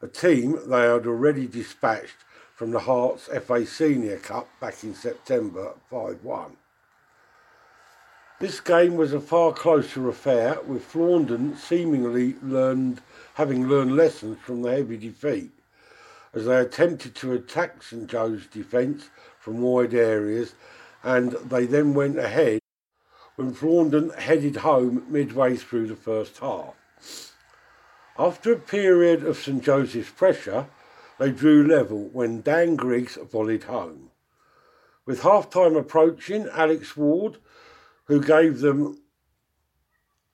a 0.02 0.08
team 0.08 0.58
they 0.66 0.88
had 0.88 1.06
already 1.06 1.46
dispatched 1.46 2.18
from 2.56 2.72
the 2.72 2.80
Herts 2.80 3.30
FA 3.44 3.64
Senior 3.68 4.18
Cup 4.18 4.48
back 4.60 4.84
in 4.84 4.96
September 4.96 5.76
5 5.92 6.24
1. 6.24 6.58
This 8.42 8.60
game 8.60 8.96
was 8.96 9.14
a 9.14 9.20
far 9.20 9.54
closer 9.54 10.10
affair, 10.10 10.58
with 10.66 10.84
Flaunden 10.84 11.56
seemingly 11.56 12.38
learned, 12.42 13.00
having 13.36 13.68
learned 13.68 13.96
lessons 13.96 14.40
from 14.44 14.64
the 14.64 14.72
heavy 14.72 14.98
defeat, 14.98 15.52
as 16.34 16.46
they 16.46 16.60
attempted 16.60 17.14
to 17.18 17.34
attack 17.34 17.84
St 17.84 18.08
Joe's 18.08 18.48
defence 18.48 19.12
from 19.40 19.62
wide 19.62 19.94
areas, 19.94 20.56
and 21.04 21.34
they 21.34 21.68
then 21.68 21.94
went 21.94 22.18
ahead 22.18 22.62
when 23.36 23.54
Flaunden 23.54 24.10
headed 24.18 24.56
home 24.56 25.06
midway 25.08 25.56
through 25.56 25.86
the 25.86 25.96
first 25.96 26.40
half. 26.40 26.74
After 28.18 28.54
a 28.54 28.58
period 28.58 29.24
of 29.24 29.38
St 29.38 29.64
Joseph's 29.64 30.10
pressure, 30.10 30.66
they 31.20 31.30
drew 31.30 31.68
level 31.68 32.10
when 32.12 32.42
Dan 32.42 32.76
Griggs 32.76 33.20
volleyed 33.32 33.66
home. 33.66 34.10
With 35.06 35.22
half 35.22 35.52
time 35.52 35.76
approaching, 35.76 36.48
Alex 36.52 36.98
Ward 36.98 37.38
who 38.12 38.22
gave 38.22 38.60
them 38.60 39.02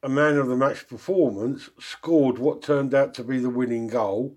a 0.02 0.10
man 0.10 0.36
of 0.36 0.48
the 0.48 0.56
match 0.56 0.88
performance, 0.88 1.70
scored 1.78 2.40
what 2.40 2.60
turned 2.60 2.92
out 2.92 3.14
to 3.14 3.24
be 3.24 3.38
the 3.38 3.52
winning 3.52 3.86
goal 3.86 4.36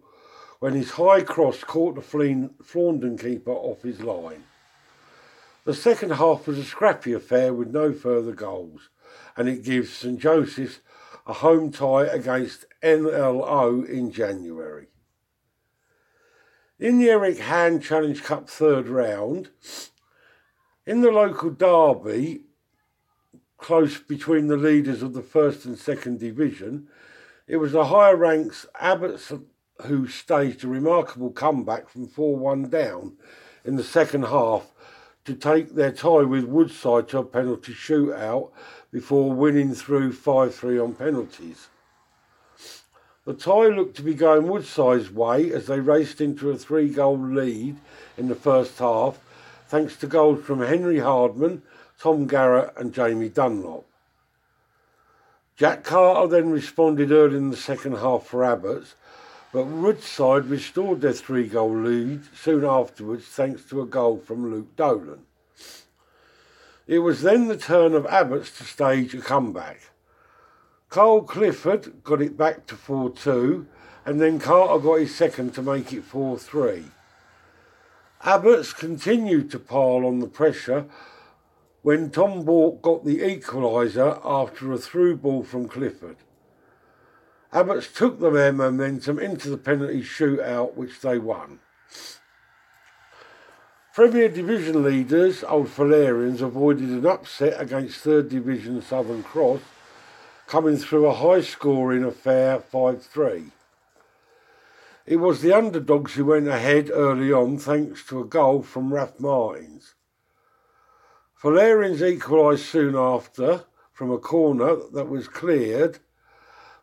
when 0.58 0.74
his 0.74 0.90
high 0.90 1.22
cross 1.22 1.64
caught 1.64 1.94
the 1.94 2.02
Flaunden 2.02 3.18
keeper 3.18 3.50
off 3.50 3.80
his 3.80 4.02
line. 4.02 4.44
The 5.64 5.72
second 5.72 6.10
half 6.10 6.46
was 6.46 6.58
a 6.58 6.64
scrappy 6.64 7.14
affair 7.14 7.54
with 7.54 7.68
no 7.68 7.94
further 7.94 8.32
goals, 8.32 8.90
and 9.38 9.48
it 9.48 9.64
gives 9.64 9.90
St 9.90 10.20
Joseph's 10.20 10.80
a 11.26 11.32
home 11.32 11.72
tie 11.72 12.08
against 12.08 12.66
NLO 12.82 13.88
in 13.88 14.12
January. 14.12 14.88
In 16.78 16.98
the 16.98 17.08
Eric 17.08 17.38
Hand 17.38 17.82
Challenge 17.82 18.22
Cup 18.22 18.50
third 18.50 18.86
round, 18.86 19.48
in 20.84 21.00
the 21.00 21.10
local 21.10 21.48
derby, 21.48 22.44
close 23.60 23.98
between 23.98 24.48
the 24.48 24.56
leaders 24.56 25.02
of 25.02 25.12
the 25.12 25.22
first 25.22 25.64
and 25.64 25.78
second 25.78 26.18
division. 26.18 26.88
It 27.46 27.58
was 27.58 27.72
the 27.72 27.86
higher 27.86 28.16
ranks 28.16 28.66
Abbots 28.80 29.32
who 29.86 30.08
staged 30.08 30.64
a 30.64 30.68
remarkable 30.68 31.30
comeback 31.30 31.88
from 31.88 32.06
4 32.06 32.36
1 32.36 32.70
down 32.70 33.16
in 33.64 33.76
the 33.76 33.84
second 33.84 34.24
half 34.24 34.72
to 35.24 35.34
take 35.34 35.74
their 35.74 35.92
tie 35.92 36.22
with 36.22 36.44
Woodside 36.44 37.08
to 37.08 37.18
a 37.18 37.24
penalty 37.24 37.72
shootout 37.72 38.50
before 38.90 39.32
winning 39.32 39.74
through 39.74 40.12
5 40.12 40.54
3 40.54 40.78
on 40.78 40.94
penalties. 40.94 41.68
The 43.26 43.34
tie 43.34 43.68
looked 43.68 43.96
to 43.96 44.02
be 44.02 44.14
going 44.14 44.48
Woodside's 44.48 45.10
way 45.10 45.52
as 45.52 45.66
they 45.66 45.78
raced 45.78 46.22
into 46.22 46.50
a 46.50 46.56
three 46.56 46.88
goal 46.88 47.18
lead 47.18 47.76
in 48.16 48.28
the 48.28 48.34
first 48.34 48.78
half, 48.78 49.20
thanks 49.68 49.96
to 49.98 50.06
goals 50.06 50.42
from 50.42 50.60
Henry 50.60 50.98
Hardman 51.00 51.62
Tom 52.00 52.26
Garrett 52.26 52.72
and 52.78 52.94
Jamie 52.94 53.28
Dunlop. 53.28 53.84
Jack 55.56 55.84
Carter 55.84 56.26
then 56.28 56.50
responded 56.50 57.12
early 57.12 57.36
in 57.36 57.50
the 57.50 57.56
second 57.56 57.98
half 57.98 58.24
for 58.24 58.42
Abbots, 58.42 58.94
but 59.52 59.66
Woodside 59.66 60.46
restored 60.46 61.02
their 61.02 61.12
three 61.12 61.46
goal 61.46 61.76
lead 61.76 62.22
soon 62.34 62.64
afterwards 62.64 63.26
thanks 63.26 63.64
to 63.64 63.82
a 63.82 63.86
goal 63.86 64.16
from 64.18 64.50
Luke 64.50 64.74
Dolan. 64.76 65.26
It 66.86 67.00
was 67.00 67.20
then 67.20 67.48
the 67.48 67.58
turn 67.58 67.92
of 67.92 68.06
Abbots 68.06 68.56
to 68.56 68.64
stage 68.64 69.14
a 69.14 69.20
comeback. 69.20 69.90
Carl 70.88 71.22
Clifford 71.22 72.02
got 72.02 72.22
it 72.22 72.34
back 72.34 72.66
to 72.68 72.76
4 72.76 73.10
2, 73.10 73.66
and 74.06 74.18
then 74.18 74.38
Carter 74.40 74.82
got 74.82 75.00
his 75.00 75.14
second 75.14 75.52
to 75.54 75.62
make 75.62 75.92
it 75.92 76.04
4 76.04 76.38
3. 76.38 76.84
Abbots 78.24 78.72
continued 78.72 79.50
to 79.50 79.58
pile 79.58 80.06
on 80.06 80.20
the 80.20 80.26
pressure 80.26 80.86
when 81.82 82.10
Tom 82.10 82.44
Bork 82.44 82.82
got 82.82 83.04
the 83.04 83.20
equaliser 83.20 84.20
after 84.24 84.72
a 84.72 84.78
through 84.78 85.16
ball 85.16 85.42
from 85.42 85.68
Clifford. 85.68 86.16
Abbots 87.52 87.92
took 87.92 88.20
their 88.20 88.52
momentum 88.52 89.18
into 89.18 89.50
the 89.50 89.56
penalty 89.56 90.02
shootout, 90.02 90.74
which 90.74 91.00
they 91.00 91.18
won. 91.18 91.60
Premier 93.94 94.28
Division 94.28 94.84
leaders, 94.84 95.42
Old 95.42 95.66
Fullerians, 95.66 96.42
avoided 96.42 96.90
an 96.90 97.06
upset 97.06 97.60
against 97.60 97.98
Third 97.98 98.28
Division 98.28 98.80
Southern 98.82 99.24
Cross, 99.24 99.62
coming 100.46 100.76
through 100.76 101.06
a 101.06 101.14
high 101.14 101.40
scoring 101.40 102.04
affair 102.04 102.60
5 102.60 103.02
3. 103.02 103.44
It 105.06 105.16
was 105.16 105.40
the 105.40 105.52
underdogs 105.52 106.14
who 106.14 106.26
went 106.26 106.46
ahead 106.46 106.88
early 106.92 107.32
on 107.32 107.58
thanks 107.58 108.06
to 108.06 108.20
a 108.20 108.24
goal 108.24 108.62
from 108.62 108.94
Ralph 108.94 109.18
Martins. 109.18 109.94
Fullerians 111.42 112.02
equalised 112.02 112.66
soon 112.66 112.94
after 112.94 113.64
from 113.94 114.12
a 114.12 114.18
corner 114.18 114.76
that 114.92 115.08
was 115.08 115.26
cleared, 115.26 115.98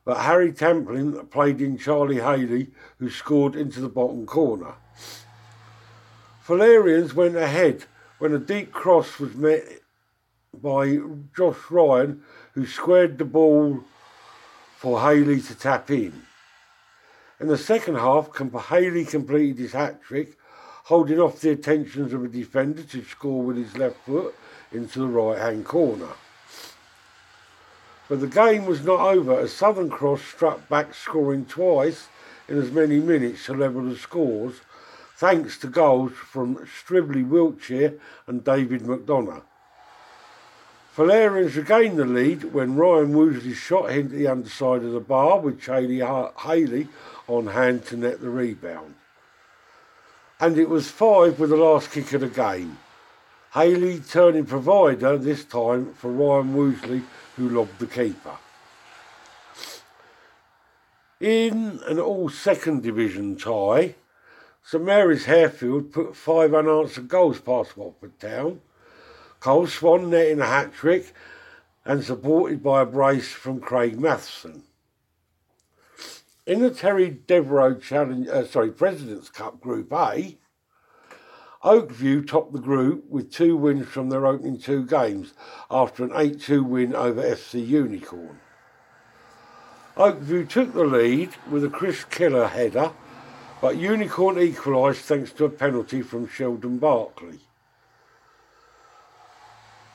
but 0.04 0.22
Harry 0.22 0.52
Templin 0.52 1.30
played 1.30 1.62
in 1.62 1.78
Charlie 1.78 2.22
Haley, 2.22 2.72
who 2.98 3.08
scored 3.12 3.56
into 3.56 3.80
the 3.80 3.88
bottom 3.88 4.26
corner. 4.26 4.74
Fullerians 6.44 7.14
went 7.14 7.36
ahead 7.36 7.86
when 8.18 8.34
a 8.34 8.40
deep 8.40 8.72
cross 8.72 9.20
was 9.20 9.36
met 9.36 9.64
by 10.52 10.98
Josh 11.36 11.70
Ryan, 11.70 12.24
who 12.54 12.66
squared 12.66 13.20
the 13.20 13.26
ball 13.26 13.84
for 14.76 15.02
Haley 15.02 15.40
to 15.42 15.54
tap 15.54 15.92
in. 15.92 16.24
In 17.40 17.48
the 17.48 17.60
second 17.60 17.98
half, 17.98 18.36
Haley 18.70 19.06
completed 19.06 19.60
his 19.60 19.74
hat 19.74 20.02
trick, 20.02 20.36
holding 20.86 21.20
off 21.20 21.42
the 21.42 21.52
attentions 21.52 22.12
of 22.12 22.24
a 22.24 22.28
defender 22.28 22.82
to 22.82 23.04
score 23.04 23.44
with 23.44 23.58
his 23.58 23.78
left 23.78 23.98
foot 24.04 24.34
into 24.72 25.00
the 25.00 25.08
right 25.08 25.38
hand 25.38 25.66
corner. 25.66 26.10
But 28.10 28.22
the 28.22 28.28
game 28.28 28.66
was 28.66 28.86
not 28.86 29.02
over 29.02 29.40
as 29.40 29.52
Southern 29.52 29.90
Cross 29.90 30.22
struck 30.22 30.68
back, 30.70 30.94
scoring 30.94 31.46
twice 31.46 32.08
in 32.48 32.58
as 32.58 32.72
many 32.72 33.00
minutes 33.00 33.46
to 33.46 33.54
level 33.54 33.84
the 33.84 33.98
scores, 33.98 34.62
thanks 35.16 35.58
to 35.60 35.68
goals 35.68 36.14
from 36.14 36.56
Stribley 36.66 37.28
Wiltshire 37.28 37.96
and 38.28 38.44
David 38.44 38.84
McDonough. 38.84 39.42
Fullerians 40.96 41.56
regained 41.56 41.98
the 41.98 42.06
lead 42.06 42.54
when 42.54 42.76
Ryan 42.76 43.14
Woosley 43.14 43.54
shot 43.54 43.92
hit 43.92 44.10
the 44.10 44.28
underside 44.28 44.84
of 44.84 44.94
the 44.94 45.00
bar 45.00 45.40
with 45.40 45.62
Charlie 45.62 46.00
Haley 46.00 46.88
on 47.28 47.48
hand 47.48 47.86
to 47.88 47.98
net 47.98 48.22
the 48.22 48.30
rebound. 48.30 48.96
And 50.40 50.58
it 50.58 50.70
was 50.70 50.90
five 50.90 51.40
with 51.40 51.50
the 51.50 51.58
last 51.58 51.92
kick 51.92 52.14
of 52.14 52.22
the 52.22 52.30
game. 52.30 52.78
Haley 53.58 54.02
turning 54.02 54.46
provider 54.46 55.18
this 55.18 55.44
time 55.44 55.92
for 55.96 56.12
Ryan 56.12 56.54
Woosley, 56.54 57.02
who 57.36 57.50
lobbed 57.50 57.80
the 57.80 57.88
keeper. 57.88 58.38
In 61.20 61.80
an 61.88 61.98
all 61.98 62.30
second 62.30 62.84
division 62.84 63.36
tie, 63.36 63.96
St 64.62 64.84
Mary's 64.84 65.26
Harefield 65.26 65.92
put 65.92 66.16
five 66.16 66.54
unanswered 66.54 67.08
goals 67.08 67.40
past 67.40 67.76
Watford 67.76 68.20
Town. 68.20 68.62
Cole 69.40 69.66
Swan 69.66 70.12
netting 70.12 70.40
a 70.40 70.46
hat 70.46 70.72
trick 70.72 71.12
and 71.84 72.04
supported 72.04 72.62
by 72.62 72.84
a 72.84 72.86
brace 72.86 73.32
from 73.32 73.60
Craig 73.60 74.00
Matheson. 74.00 74.62
In 76.46 76.62
the 76.62 76.70
Terry 76.70 77.10
Devereux 77.26 77.80
Challenge, 77.80 78.28
uh, 78.28 78.46
sorry, 78.46 78.70
President's 78.70 79.32
Cup 79.32 79.60
Group 79.60 79.92
A, 79.92 80.38
Oakview 81.68 82.26
topped 82.26 82.54
the 82.54 82.60
group 82.60 83.10
with 83.10 83.30
two 83.30 83.58
wins 83.58 83.90
from 83.90 84.08
their 84.08 84.26
opening 84.26 84.58
two 84.58 84.86
games 84.86 85.34
after 85.70 86.06
an 86.06 86.14
8 86.16 86.40
2 86.40 86.64
win 86.64 86.96
over 86.96 87.22
FC 87.22 87.68
Unicorn. 87.68 88.40
Oakview 89.98 90.48
took 90.48 90.74
the 90.74 90.86
lead 90.86 91.32
with 91.52 91.66
a 91.66 91.70
Chris 91.70 92.06
Killer 92.06 92.48
header, 92.48 92.94
but 93.60 93.76
Unicorn 93.76 94.40
equalised 94.40 95.00
thanks 95.00 95.34
to 95.34 95.44
a 95.44 95.50
penalty 95.50 96.02
from 96.02 96.26
Sheldon 96.26 96.78
Barkley. 96.78 97.42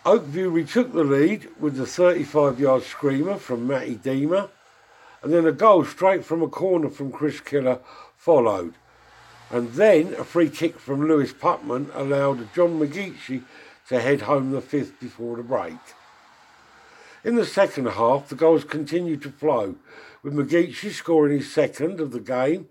Oakview 0.04 0.52
retook 0.52 0.92
the 0.92 1.04
lead 1.04 1.48
with 1.58 1.80
a 1.80 1.86
35 1.86 2.60
yard 2.60 2.82
screamer 2.82 3.38
from 3.38 3.66
Matty 3.66 3.94
Deemer, 3.94 4.50
and 5.22 5.32
then 5.32 5.46
a 5.46 5.52
goal 5.52 5.86
straight 5.86 6.22
from 6.22 6.42
a 6.42 6.48
corner 6.48 6.90
from 6.90 7.10
Chris 7.10 7.40
Killer 7.40 7.80
followed. 8.14 8.74
And 9.52 9.70
then 9.72 10.14
a 10.14 10.24
free 10.24 10.48
kick 10.48 10.78
from 10.78 11.06
Lewis 11.06 11.34
Putman 11.34 11.90
allowed 11.94 12.54
John 12.54 12.80
McGeechy 12.80 13.42
to 13.88 14.00
head 14.00 14.22
home 14.22 14.50
the 14.50 14.62
fifth 14.62 14.98
before 14.98 15.36
the 15.36 15.42
break. 15.42 15.76
In 17.22 17.34
the 17.36 17.44
second 17.44 17.86
half, 17.86 18.30
the 18.30 18.34
goals 18.34 18.64
continued 18.64 19.20
to 19.22 19.30
flow, 19.30 19.76
with 20.22 20.32
McGeechy 20.32 20.90
scoring 20.90 21.36
his 21.36 21.52
second 21.52 22.00
of 22.00 22.12
the 22.12 22.20
game, 22.20 22.68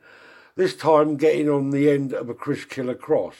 this 0.55 0.75
time 0.75 1.17
getting 1.17 1.47
on 1.47 1.69
the 1.69 1.87
end 1.87 2.13
of 2.13 2.29
a 2.29 2.33
Chris 2.33 2.65
Killer 2.65 2.95
cross, 2.95 3.35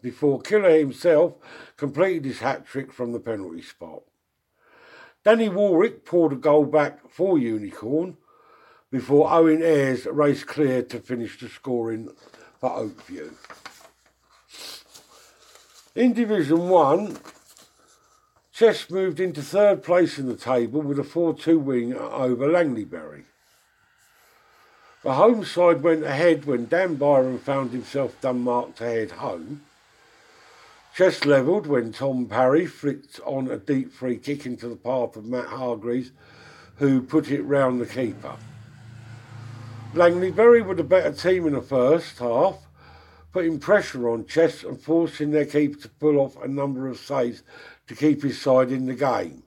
before 0.00 0.40
Killer 0.40 0.78
himself 0.78 1.34
completed 1.76 2.24
his 2.24 2.40
hat 2.40 2.66
trick 2.66 2.94
from 2.94 3.12
the 3.12 3.20
penalty 3.20 3.60
spot. 3.60 4.04
Danny 5.22 5.50
Warwick 5.50 6.06
poured 6.06 6.32
a 6.32 6.36
goal 6.36 6.64
back 6.64 7.10
for 7.10 7.38
Unicorn 7.38 8.16
before 8.90 9.30
Owen 9.30 9.62
Ayres 9.62 10.06
raced 10.06 10.46
clear 10.46 10.82
to 10.82 10.98
finish 10.98 11.38
the 11.38 11.48
scoring 11.50 12.08
for 12.60 12.70
Oakview. 12.70 13.32
In 15.94 16.12
Division 16.12 16.68
1, 16.68 17.18
Chess 18.52 18.90
moved 18.90 19.18
into 19.18 19.40
third 19.40 19.82
place 19.82 20.18
in 20.18 20.26
the 20.28 20.36
table 20.36 20.82
with 20.82 20.98
a 20.98 21.04
4 21.04 21.34
2 21.34 21.58
win 21.58 21.94
over 21.94 22.46
Langleybury. 22.46 23.24
The 25.02 25.14
home 25.14 25.46
side 25.46 25.82
went 25.82 26.04
ahead 26.04 26.44
when 26.44 26.66
Dan 26.66 26.96
Byron 26.96 27.38
found 27.38 27.70
himself 27.70 28.20
done 28.20 28.40
marked 28.40 28.76
to 28.78 28.84
head 28.84 29.12
home. 29.12 29.62
Chess 30.94 31.24
levelled 31.24 31.66
when 31.66 31.92
Tom 31.92 32.26
Parry 32.26 32.66
flicked 32.66 33.18
on 33.24 33.50
a 33.50 33.56
deep 33.56 33.90
free 33.92 34.18
kick 34.18 34.44
into 34.44 34.68
the 34.68 34.76
path 34.76 35.16
of 35.16 35.24
Matt 35.24 35.46
Hargreaves, 35.46 36.10
who 36.76 37.00
put 37.00 37.30
it 37.30 37.42
round 37.42 37.80
the 37.80 37.86
keeper. 37.86 38.36
Langleybury 39.94 40.64
were 40.64 40.76
the 40.76 40.84
better 40.84 41.12
team 41.12 41.48
in 41.48 41.54
the 41.54 41.62
first 41.62 42.18
half, 42.18 42.68
putting 43.32 43.58
pressure 43.58 44.08
on 44.08 44.24
Chess 44.24 44.62
and 44.62 44.80
forcing 44.80 45.32
their 45.32 45.44
keeper 45.44 45.80
to 45.80 45.88
pull 45.88 46.18
off 46.18 46.40
a 46.40 46.46
number 46.46 46.86
of 46.86 46.98
saves 46.98 47.42
to 47.88 47.96
keep 47.96 48.22
his 48.22 48.40
side 48.40 48.70
in 48.70 48.86
the 48.86 48.94
game. 48.94 49.42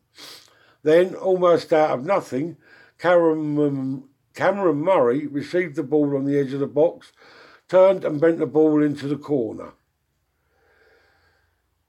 Then, 0.83 1.15
almost 1.15 1.71
out 1.71 1.91
of 1.91 2.05
nothing, 2.05 2.57
Cameron, 2.99 4.03
Cameron 4.35 4.81
Murray 4.81 5.27
received 5.27 5.77
the 5.77 5.83
ball 5.83 6.17
on 6.17 6.25
the 6.25 6.37
edge 6.37 6.51
of 6.51 6.59
the 6.59 6.67
box, 6.67 7.13
turned 7.69 8.03
and 8.03 8.19
bent 8.19 8.39
the 8.39 8.45
ball 8.45 8.83
into 8.83 9.07
the 9.07 9.17
corner. 9.17 9.71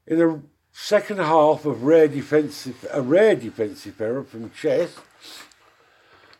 In 0.06 0.18
the 0.18 0.42
second 0.70 1.18
half 1.18 1.64
of 1.64 1.82
rare 1.82 2.06
defensive, 2.06 2.86
a 2.92 3.02
rare 3.02 3.34
defensive 3.34 4.00
error 4.00 4.22
from 4.22 4.52
Chess, 4.52 4.96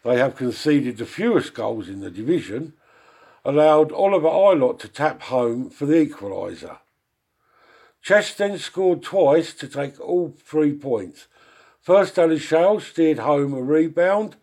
they 0.04 0.18
have 0.18 0.36
conceded 0.36 0.98
the 0.98 1.06
fewest 1.06 1.54
goals 1.54 1.88
in 1.88 2.00
the 2.00 2.10
division, 2.10 2.74
allowed 3.44 3.90
Oliver 3.90 4.28
Eilott 4.28 4.78
to 4.80 4.88
tap 4.88 5.22
home 5.22 5.70
for 5.70 5.86
the 5.86 6.06
equaliser. 6.06 6.78
Chess 8.02 8.34
then 8.34 8.58
scored 8.58 9.02
twice 9.02 9.54
to 9.54 9.66
take 9.66 9.98
all 9.98 10.34
three 10.44 10.74
points. 10.74 11.26
First, 11.80 12.18
Ali 12.18 12.38
Shale 12.38 12.80
steered 12.80 13.18
home 13.18 13.54
a 13.54 13.62
rebound, 13.62 14.36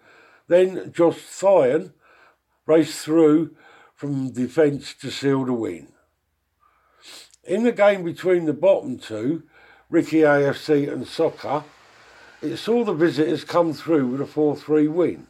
then 0.47 0.91
Josh 0.91 1.17
Thyon 1.17 1.93
raced 2.65 3.06
through 3.06 3.56
from 3.93 4.32
defence 4.32 4.95
to 4.95 5.12
seal 5.12 5.45
the 5.45 5.54
win. 5.54 5.89
In 7.43 7.63
the 7.63 7.71
game 7.71 8.04
between 8.04 8.45
the 8.45 8.54
bottom 8.54 8.97
two, 8.97 9.43
Ricky 9.91 10.19
AFC 10.19 10.91
and 10.91 11.08
Soccer, 11.08 11.63
it 12.41 12.58
saw 12.58 12.84
the 12.84 12.93
visitors 12.93 13.43
come 13.43 13.74
through 13.74 14.08
with 14.08 14.21
a 14.21 14.26
4 14.26 14.56
3 14.56 14.88
win. 14.88 15.28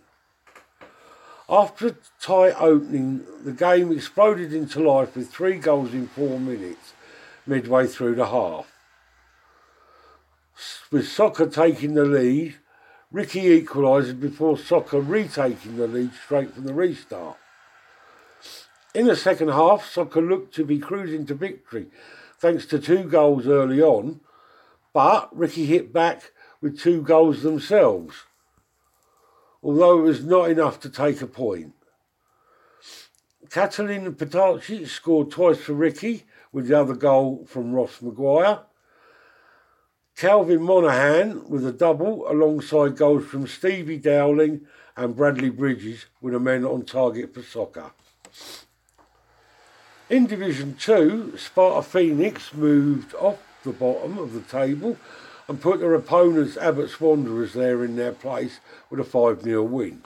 After 1.52 1.88
a 1.88 1.96
tight 2.22 2.56
opening, 2.62 3.26
the 3.44 3.52
game 3.52 3.92
exploded 3.92 4.54
into 4.54 4.80
life 4.80 5.18
with 5.18 5.30
three 5.30 5.58
goals 5.58 5.94
in 5.94 6.08
four 6.08 6.40
minutes, 6.40 6.94
midway 7.46 7.88
through 7.88 8.16
the 8.16 8.28
half. 8.28 8.72
With 10.92 11.10
Soccer 11.10 11.48
taking 11.48 11.94
the 11.94 12.06
lead, 12.06 12.56
Ricky 13.12 13.62
equalises 13.62 14.18
before 14.18 14.58
Soccer 14.58 15.02
retaking 15.02 15.76
the 15.76 15.88
lead 15.88 16.14
straight 16.14 16.54
from 16.54 16.64
the 16.64 16.74
restart. 16.74 17.36
In 18.96 19.08
the 19.08 19.16
second 19.18 19.50
half, 19.50 19.86
Soccer 19.86 20.22
looked 20.22 20.56
to 20.56 20.64
be 20.64 20.80
cruising 20.80 21.26
to 21.26 21.34
victory 21.34 21.88
thanks 22.40 22.66
to 22.68 22.80
two 22.80 23.04
goals 23.04 23.46
early 23.46 23.82
on, 23.82 24.22
but 24.94 25.28
Ricky 25.38 25.66
hit 25.66 25.92
back 25.92 26.32
with 26.62 26.80
two 26.80 27.02
goals 27.02 27.44
themselves 27.44 28.24
although 29.64 30.00
it 30.00 30.04
was 30.04 30.24
not 30.24 30.50
enough 30.50 30.80
to 30.80 30.90
take 30.90 31.22
a 31.22 31.28
point. 31.28 31.74
Catalin 33.50 34.14
Petacci 34.16 34.88
scored 34.88 35.32
twice 35.32 35.60
for 35.60 35.74
Ricky, 35.74 36.24
with 36.52 36.68
the 36.68 36.80
other 36.80 36.96
goal 36.96 37.46
from 37.48 37.74
Ross 37.74 38.02
Maguire. 38.02 38.60
Calvin 40.16 40.62
Monaghan 40.62 41.50
with 41.50 41.66
a 41.66 41.72
double 41.72 42.30
alongside 42.30 42.96
goals 42.96 43.26
from 43.26 43.48
Stevie 43.48 43.98
Dowling 43.98 44.62
and 44.96 45.16
Bradley 45.16 45.50
Bridges 45.50 46.06
with 46.22 46.34
the 46.34 46.40
men 46.40 46.66
on 46.66 46.84
target 46.86 47.34
for 47.34 47.42
soccer. 47.42 47.92
In 50.10 50.28
Division 50.28 50.76
2, 50.76 51.38
Sparta 51.38 51.82
Phoenix 51.82 52.54
moved 52.54 53.16
off 53.16 53.40
the 53.64 53.72
bottom 53.72 54.18
of 54.18 54.34
the 54.34 54.42
table 54.42 54.98
and 55.48 55.62
put 55.62 55.80
their 55.80 55.94
opponents, 55.94 56.58
Abbott's 56.58 57.00
Wanderers, 57.00 57.54
there 57.54 57.84
in 57.84 57.96
their 57.96 58.12
place 58.12 58.60
with 58.90 59.00
a 59.00 59.04
5 59.04 59.42
0 59.42 59.64
win. 59.64 60.04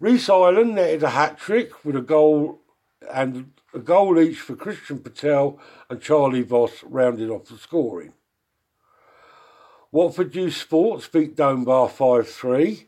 Reese 0.00 0.28
Island 0.28 0.74
netted 0.74 1.02
a 1.02 1.10
hat 1.10 1.38
trick 1.38 1.84
with 1.84 1.96
a 1.96 2.00
goal 2.00 2.60
and 3.12 3.52
a 3.74 3.78
goal 3.78 4.18
each 4.18 4.40
for 4.40 4.56
Christian 4.56 4.98
Patel 4.98 5.58
and 5.88 6.00
Charlie 6.00 6.42
Voss 6.42 6.82
rounded 6.84 7.30
off 7.30 7.46
the 7.46 7.56
scoring. 7.56 8.12
Watford 9.90 10.34
Youth 10.34 10.56
Sports 10.56 11.06
beat 11.06 11.36
Donebar 11.36 11.88
5 11.88 12.28
3. 12.28 12.86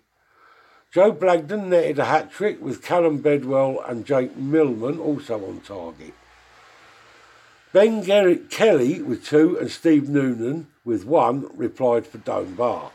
Joe 0.93 1.13
Blagden 1.13 1.67
netted 1.67 1.99
a 1.99 2.05
hat 2.05 2.31
trick 2.31 2.61
with 2.61 2.83
Callum 2.83 3.19
Bedwell 3.19 3.81
and 3.87 4.07
Jake 4.07 4.37
Millman 4.37 4.99
also 4.99 5.45
on 5.45 5.61
target. 5.61 6.15
Ben 7.73 8.03
Garrett 8.03 8.51
Kelly 8.51 9.03
with 9.03 9.25
two 9.25 9.59
and 9.59 9.71
Steve 9.71 10.09
Noonan 10.09 10.69
with 10.85 11.05
one 11.05 11.49
replied 11.57 12.07
for 12.07 12.19
Donebar. 12.19 12.91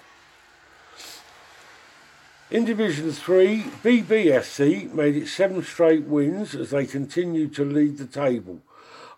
In 2.52 2.66
Division 2.66 3.12
3, 3.12 3.62
BBFC 3.84 4.92
made 4.92 5.16
it 5.16 5.28
seven 5.28 5.64
straight 5.64 6.06
wins 6.06 6.56
as 6.56 6.72
they 6.72 6.86
continued 6.86 7.54
to 7.56 7.64
lead 7.64 7.98
the 7.98 8.08
table 8.08 8.62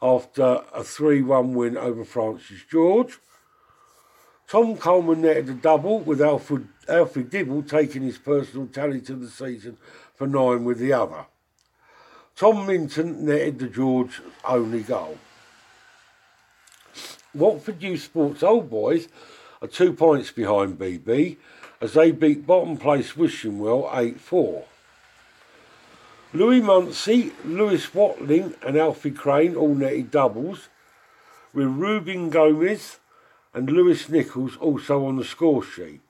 after 0.01 0.63
a 0.73 0.83
3 0.83 1.21
1 1.21 1.53
win 1.53 1.77
over 1.77 2.03
Francis 2.03 2.63
George. 2.69 3.19
Tom 4.47 4.75
Coleman 4.75 5.21
netted 5.21 5.47
a 5.47 5.53
double 5.53 5.99
with 5.99 6.21
Alfred, 6.21 6.67
Alfie 6.89 7.23
Dibble 7.23 7.63
taking 7.63 8.01
his 8.01 8.17
personal 8.17 8.67
tally 8.67 8.99
to 8.99 9.15
the 9.15 9.29
season 9.29 9.77
for 10.13 10.27
nine 10.27 10.65
with 10.65 10.77
the 10.77 10.91
other. 10.91 11.25
Tom 12.35 12.67
Minton 12.67 13.25
netted 13.25 13.59
the 13.59 13.67
George 13.67 14.21
only 14.43 14.81
goal. 14.81 15.17
Watford 17.33 17.81
Youth 17.81 18.01
Sports 18.01 18.43
Old 18.43 18.69
Boys 18.69 19.07
are 19.61 19.67
two 19.67 19.93
points 19.93 20.31
behind 20.31 20.77
BB 20.77 21.37
as 21.79 21.93
they 21.93 22.11
beat 22.11 22.45
bottom 22.45 22.75
place 22.75 23.13
Wishingwell 23.13 23.89
8 23.95 24.19
4. 24.19 24.65
Louis 26.33 26.61
Munsey, 26.61 27.31
Lewis 27.45 27.93
Watling, 27.93 28.55
and 28.61 28.77
Alfie 28.77 29.11
Crane 29.11 29.55
all 29.55 29.73
netted 29.73 30.11
doubles. 30.11 30.67
with 31.53 31.67
Ruben 31.67 32.29
Gomez 32.29 32.97
and 33.53 33.69
Lewis 33.69 34.09
Nichols 34.09 34.57
also 34.57 35.05
on 35.05 35.17
the 35.17 35.25
score 35.25 35.63
sheet. 35.63 36.01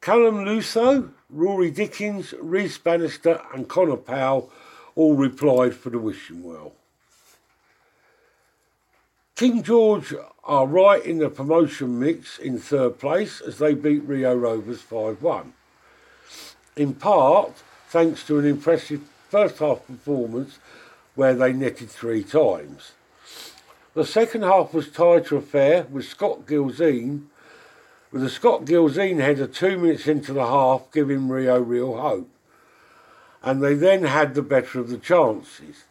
Callum 0.00 0.44
Luso, 0.44 1.10
Rory 1.28 1.70
Dickens, 1.70 2.34
Reese 2.40 2.78
Bannister, 2.78 3.40
and 3.52 3.68
Connor 3.68 3.96
Powell 3.96 4.50
all 4.94 5.14
replied 5.14 5.74
for 5.74 5.90
the 5.90 5.98
wishing 5.98 6.44
well. 6.44 6.72
King 9.36 9.62
George 9.62 10.14
are 10.44 10.66
right 10.66 11.04
in 11.04 11.18
the 11.18 11.28
promotion 11.28 12.00
mix 12.00 12.38
in 12.38 12.58
third 12.58 12.98
place 12.98 13.42
as 13.42 13.58
they 13.58 13.74
beat 13.74 14.02
Rio 14.04 14.34
Rovers 14.34 14.80
5 14.80 15.20
1. 15.20 15.52
In 16.76 16.94
part, 16.94 17.62
thanks 17.86 18.26
to 18.28 18.38
an 18.38 18.46
impressive 18.46 19.02
first 19.28 19.58
half 19.58 19.86
performance 19.86 20.58
where 21.14 21.34
they 21.34 21.52
netted 21.52 21.90
three 21.90 22.24
times. 22.24 22.92
The 23.92 24.06
second 24.06 24.40
half 24.40 24.72
was 24.72 24.90
tied 24.90 25.26
to 25.26 25.36
a 25.36 25.42
fair 25.42 25.82
with 25.82 26.06
Scott 26.06 26.46
Gilzine, 26.46 27.26
with 28.10 28.24
a 28.24 28.30
Scott 28.30 28.64
Gilzine 28.64 29.20
header 29.20 29.46
two 29.46 29.76
minutes 29.76 30.06
into 30.06 30.32
the 30.32 30.46
half 30.46 30.90
giving 30.92 31.28
Rio 31.28 31.60
real 31.60 31.98
hope. 31.98 32.30
And 33.42 33.62
they 33.62 33.74
then 33.74 34.04
had 34.04 34.34
the 34.34 34.40
better 34.40 34.80
of 34.80 34.88
the 34.88 34.96
chances 34.96 35.84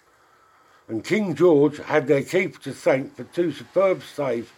and 0.87 1.03
King 1.03 1.35
George 1.35 1.77
had 1.77 2.07
their 2.07 2.23
keeper 2.23 2.59
to 2.61 2.71
thank 2.71 3.15
for 3.15 3.23
two 3.23 3.51
superb 3.51 4.03
saves 4.03 4.49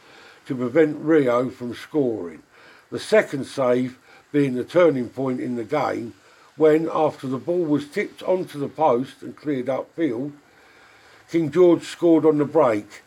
to 0.46 0.56
prevent 0.56 0.98
Rio 0.98 1.50
from 1.50 1.74
scoring. 1.74 2.44
The 2.92 3.00
second 3.00 3.46
save 3.46 3.98
being 4.32 4.56
the 4.56 4.63
turning 4.63 5.10
point 5.10 5.40
in 5.40 5.56
the 5.56 5.63
game 5.63 6.13
when, 6.56 6.90
after 6.92 7.28
the 7.28 7.38
ball 7.38 7.63
was 7.63 7.88
tipped 7.88 8.24
onto 8.24 8.60
the 8.60 8.68
post 8.68 9.22
and 9.22 9.36
cleared 9.36 9.68
upfield, 9.68 10.34
King 11.30 11.52
George 11.52 11.84
scored 11.84 12.26
on 12.26 12.38
the 12.38 12.46
break 12.46 13.04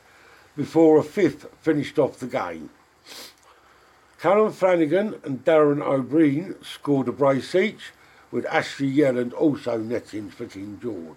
before 0.56 0.98
a 0.98 1.02
fifth 1.02 1.46
finished 1.60 1.98
off 1.98 2.18
the 2.18 2.26
game. 2.26 2.70
Callum 4.20 4.52
Flanagan 4.52 5.18
and 5.24 5.42
Darren 5.44 5.80
O'Brien 5.80 6.54
scored 6.62 7.08
a 7.08 7.12
brace 7.12 7.54
each, 7.54 7.92
with 8.30 8.44
Ashley 8.46 8.94
Yelland 8.94 9.32
also 9.32 9.78
netting 9.78 10.30
for 10.30 10.46
King 10.46 10.78
George. 10.80 11.16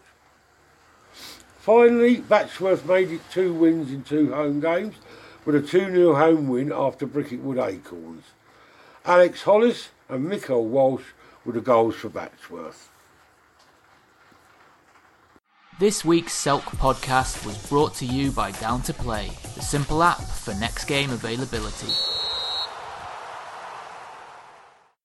Finally, 1.64 2.18
Batchworth 2.18 2.86
made 2.86 3.10
it 3.10 3.22
two 3.32 3.54
wins 3.54 3.90
in 3.90 4.04
two 4.04 4.34
home 4.34 4.60
games 4.60 4.96
with 5.46 5.56
a 5.56 5.62
2 5.62 5.92
0 5.96 6.14
home 6.14 6.50
win 6.50 6.74
after 6.74 7.06
Bricketwood 7.06 7.58
Acorns. 7.58 8.26
Alex 9.06 9.44
Hollis 9.44 9.88
and 10.10 10.28
Michael 10.28 10.66
Walsh 10.66 11.06
were 11.46 11.54
the 11.54 11.62
goals 11.62 11.96
for 11.96 12.10
Batchworth. 12.10 12.90
This 15.80 16.04
week's 16.04 16.34
Selk 16.34 16.64
podcast 16.64 17.46
was 17.46 17.58
brought 17.70 17.94
to 17.96 18.06
you 18.06 18.32
by 18.32 18.52
Down 18.52 18.82
to 18.82 18.94
Play, 18.94 19.32
the 19.56 19.62
simple 19.62 20.04
app 20.04 20.20
for 20.20 20.54
next 20.56 20.84
game 20.84 21.12
availability. 21.12 21.94